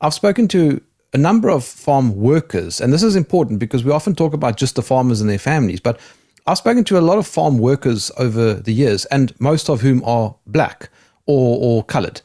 [0.00, 0.80] I've spoken to
[1.12, 4.74] a number of farm workers, and this is important because we often talk about just
[4.74, 6.00] the farmers and their families, but
[6.46, 10.02] I've spoken to a lot of farm workers over the years, and most of whom
[10.04, 10.90] are black
[11.26, 12.20] or, or colored.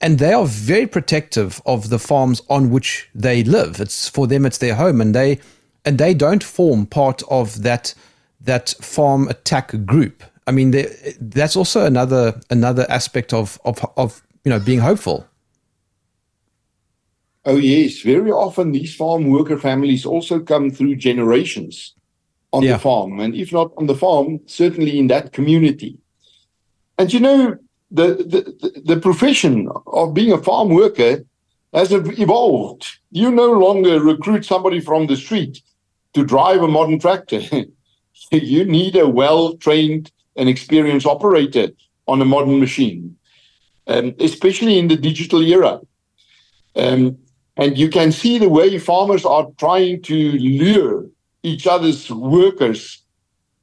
[0.00, 3.80] And they are very protective of the farms on which they live.
[3.80, 5.38] It's for them, it's their home, and they
[5.84, 7.94] and they don't form part of that
[8.40, 10.22] that farm attack group.
[10.46, 10.74] I mean,
[11.20, 15.26] that's also another another aspect of of of you know being hopeful.
[17.46, 21.94] Oh yes, very often these farm worker families also come through generations
[22.52, 22.74] on yeah.
[22.74, 25.98] the farm, and if not on the farm, certainly in that community.
[26.98, 27.56] And you know,
[27.90, 31.24] the the the profession of being a farm worker
[31.72, 32.86] has evolved.
[33.10, 35.60] You no longer recruit somebody from the street
[36.14, 37.40] to drive a modern tractor.
[38.30, 41.68] you need a well trained and experienced operator
[42.06, 43.16] on a modern machine,
[43.86, 45.80] um, especially in the digital era.
[46.76, 47.18] Um,
[47.56, 51.06] and you can see the way farmers are trying to lure
[51.42, 53.02] each other's workers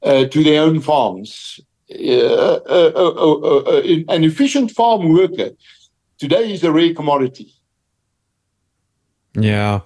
[0.02, 1.60] uh, to their own farms.
[1.90, 3.38] Uh, uh, uh,
[3.68, 5.50] uh an efficient farm worker
[6.18, 7.52] today is a rare commodity.
[9.34, 9.80] Yeah.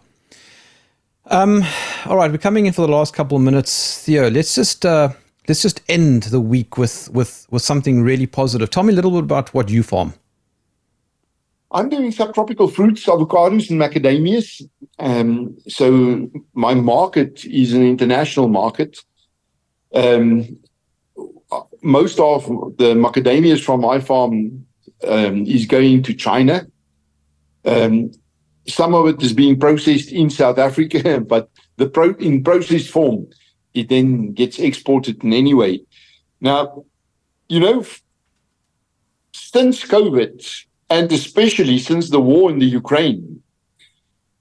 [1.28, 1.64] Um,
[2.04, 4.30] all right, we're coming in for the last couple of minutes, Theo.
[4.30, 5.08] Let's just uh,
[5.48, 8.70] let's just end the week with with with something really positive.
[8.70, 10.14] Tell me a little bit about what you farm.
[11.72, 14.62] I'm doing subtropical fruits, avocados, and macadamias.
[15.00, 18.96] Um, so my market is an international market.
[19.92, 20.58] Um,
[21.82, 22.46] most of
[22.78, 24.64] the macadamias from my farm
[25.06, 26.66] um, is going to China.
[28.68, 33.28] Some of it is being processed in South Africa, but the pro- in processed form,
[33.74, 35.82] it then gets exported in any way.
[36.40, 36.84] Now,
[37.48, 37.84] you know,
[39.32, 43.42] since COVID, and especially since the war in the Ukraine,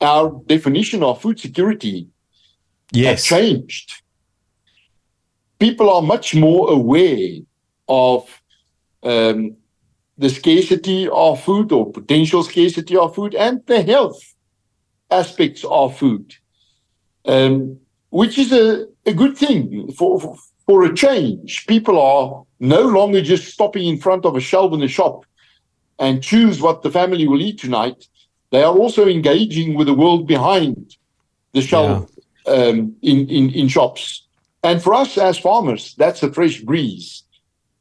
[0.01, 2.07] our definition of food security
[2.91, 3.27] yes.
[3.29, 4.01] has changed.
[5.59, 7.29] People are much more aware
[7.87, 8.41] of
[9.03, 9.55] um,
[10.17, 14.21] the scarcity of food or potential scarcity of food and the health
[15.11, 16.33] aspects of food,
[17.25, 17.77] um,
[18.09, 21.67] which is a, a good thing for, for, for a change.
[21.67, 25.25] People are no longer just stopping in front of a shelf in the shop
[25.99, 28.07] and choose what the family will eat tonight.
[28.51, 30.95] They are also engaging with the world behind
[31.51, 32.09] the shelf
[32.47, 32.53] yeah.
[32.53, 34.25] um, in, in, in shops.
[34.63, 37.23] And for us as farmers, that's a fresh breeze.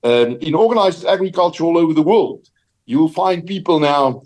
[0.04, 2.48] Um, in organized agriculture all over the world,
[2.84, 4.22] you will find people now,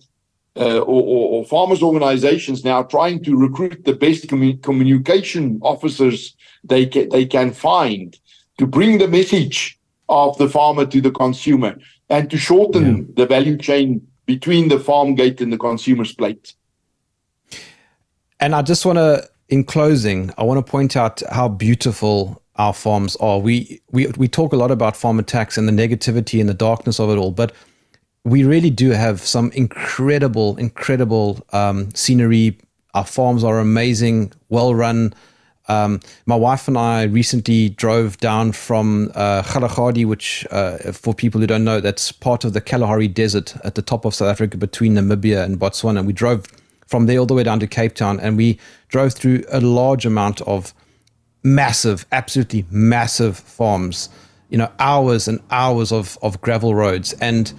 [0.57, 6.37] uh, or, or, or, farmers' organizations now, trying to recruit the best commun- communication officers
[6.64, 8.18] they can, they can find
[8.59, 11.79] to bring the message of the farmer to the consumer
[12.11, 13.05] and to shorten yeah.
[13.14, 16.55] the value chain between the farm gate and the consumer's plate.
[18.41, 22.74] And I just want to, in closing, I want to point out how beautiful our
[22.74, 23.38] farms are.
[23.38, 27.00] We we we talk a lot about farm attacks and the negativity and the darkness
[27.00, 27.52] of it all, but
[28.24, 32.59] we really do have some incredible, incredible um, scenery.
[32.94, 35.14] Our farms are amazing, well run.
[35.68, 41.40] Um, my wife and I recently drove down from uh, Kgalagadi, which, uh, for people
[41.40, 44.56] who don't know, that's part of the Kalahari Desert at the top of South Africa
[44.56, 45.98] between Namibia and Botswana.
[45.98, 46.46] And we drove
[46.86, 50.06] from there all the way down to Cape Town, and we drove through a large
[50.06, 50.72] amount of
[51.43, 54.09] massive, absolutely massive farms.
[54.51, 57.53] You know, hours and hours of of gravel roads, and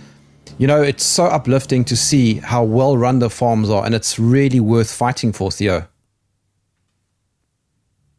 [0.58, 4.18] you know, it's so uplifting to see how well run the farms are, and it's
[4.20, 5.88] really worth fighting for, Theo.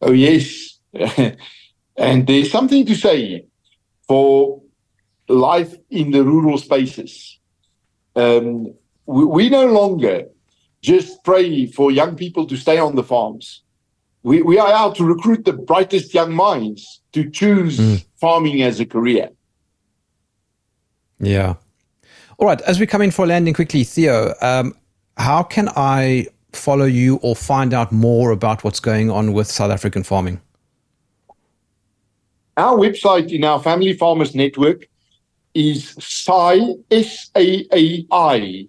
[0.00, 0.78] Oh yes,
[1.96, 3.44] and there's something to say
[4.06, 4.62] for
[5.28, 7.38] life in the rural spaces.
[8.16, 8.74] Um,
[9.06, 10.24] we, we no longer
[10.82, 13.62] just pray for young people to stay on the farms
[14.22, 18.04] we, we are out to recruit the brightest young minds to choose mm.
[18.16, 19.30] farming as a career.
[21.18, 21.54] Yeah.
[22.38, 22.60] All right.
[22.62, 24.74] As we come in for landing quickly, Theo, um,
[25.16, 29.70] how can I follow you or find out more about what's going on with South
[29.70, 30.40] African farming?
[32.56, 34.86] Our website in our Family Farmers Network
[35.54, 38.68] is SAAI, S A A I.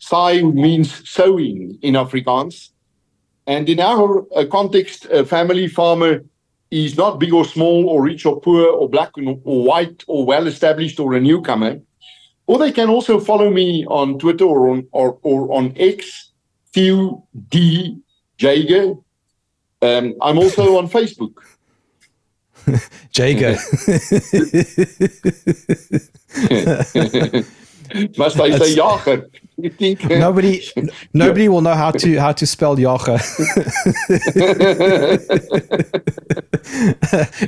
[0.00, 2.70] SAAI means sowing in Afrikaans.
[3.48, 6.22] And in our uh, context, a family farmer
[6.70, 10.46] is not big or small or rich or poor or black or white or well
[10.46, 11.80] established or a newcomer.
[12.46, 16.30] Or they can also follow me on Twitter or on or, or on X,
[16.74, 17.98] Theo D
[18.36, 18.92] Jager.
[19.80, 21.32] Um, I'm also on Facebook.
[23.12, 23.56] Jager.
[28.18, 29.30] Must I say jager?
[29.58, 30.62] You think Nobody,
[31.12, 33.14] nobody will know how to how to spell jager.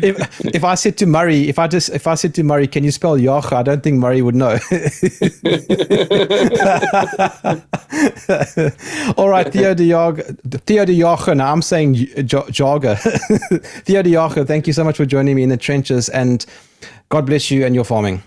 [0.03, 2.83] if if I said to Murray, if I just if I said to Murray, can
[2.83, 3.55] you spell jager?
[3.55, 4.59] I don't think Murray would know.
[9.17, 10.23] All right, Theo de Jager,
[10.67, 11.35] Theo de Jager.
[11.37, 12.97] Now I'm saying j- Jager.
[12.97, 16.45] Theo de Jager, thank you so much for joining me in the trenches, and
[17.09, 18.21] God bless you and your farming.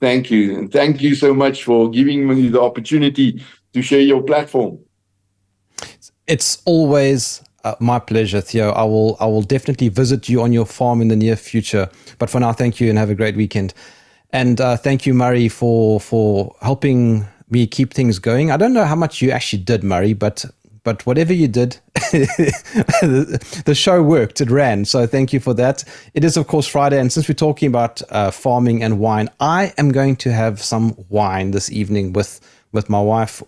[0.00, 0.58] Thank you.
[0.58, 4.78] And thank you so much for giving me the opportunity to share your platform.
[6.26, 8.70] It's always uh, my pleasure, Theo.
[8.70, 11.88] I will I will definitely visit you on your farm in the near future.
[12.18, 13.74] But for now, thank you and have a great weekend.
[14.30, 18.50] And uh, thank you, Murray, for for helping me keep things going.
[18.50, 20.44] I don't know how much you actually did, Murray, but
[20.86, 24.40] but whatever you did, the show worked.
[24.40, 24.84] It ran.
[24.84, 25.82] So thank you for that.
[26.14, 27.00] It is, of course, Friday.
[27.00, 30.94] And since we're talking about uh, farming and wine, I am going to have some
[31.08, 33.42] wine this evening with, with my wife.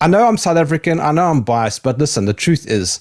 [0.00, 1.00] I know I'm South African.
[1.00, 1.82] I know I'm biased.
[1.82, 3.00] But listen, the truth is,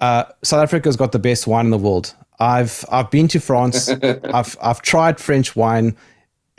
[0.00, 2.14] uh, South Africa's got the best wine in the world.
[2.38, 3.88] I've I've been to France.
[4.34, 5.96] I've I've tried French wine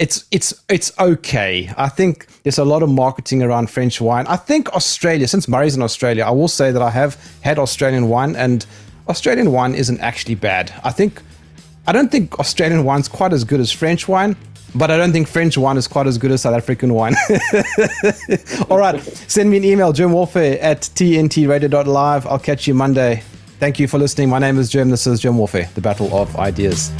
[0.04, 1.72] it's it's it's okay.
[1.78, 4.28] I think there's a lot of marketing around French wine.
[4.28, 8.10] I think Australia, since Murray's in Australia, I will say that I have had Australian
[8.10, 8.66] wine, and
[9.08, 10.74] Australian wine isn't actually bad.
[10.84, 11.22] I think
[11.88, 14.36] I don't think Australian wine's quite as good as French wine,
[14.76, 17.16] but I don't think French wine is quite as good as South African wine.
[18.70, 22.28] All right, send me an email, Jerm Warfare at tntradio.live.
[22.28, 23.24] I'll catch you Monday.
[23.62, 24.28] Thank you for listening.
[24.28, 24.90] My name is Jerm.
[24.90, 26.92] This is Jerm Warfare, the battle of ideas.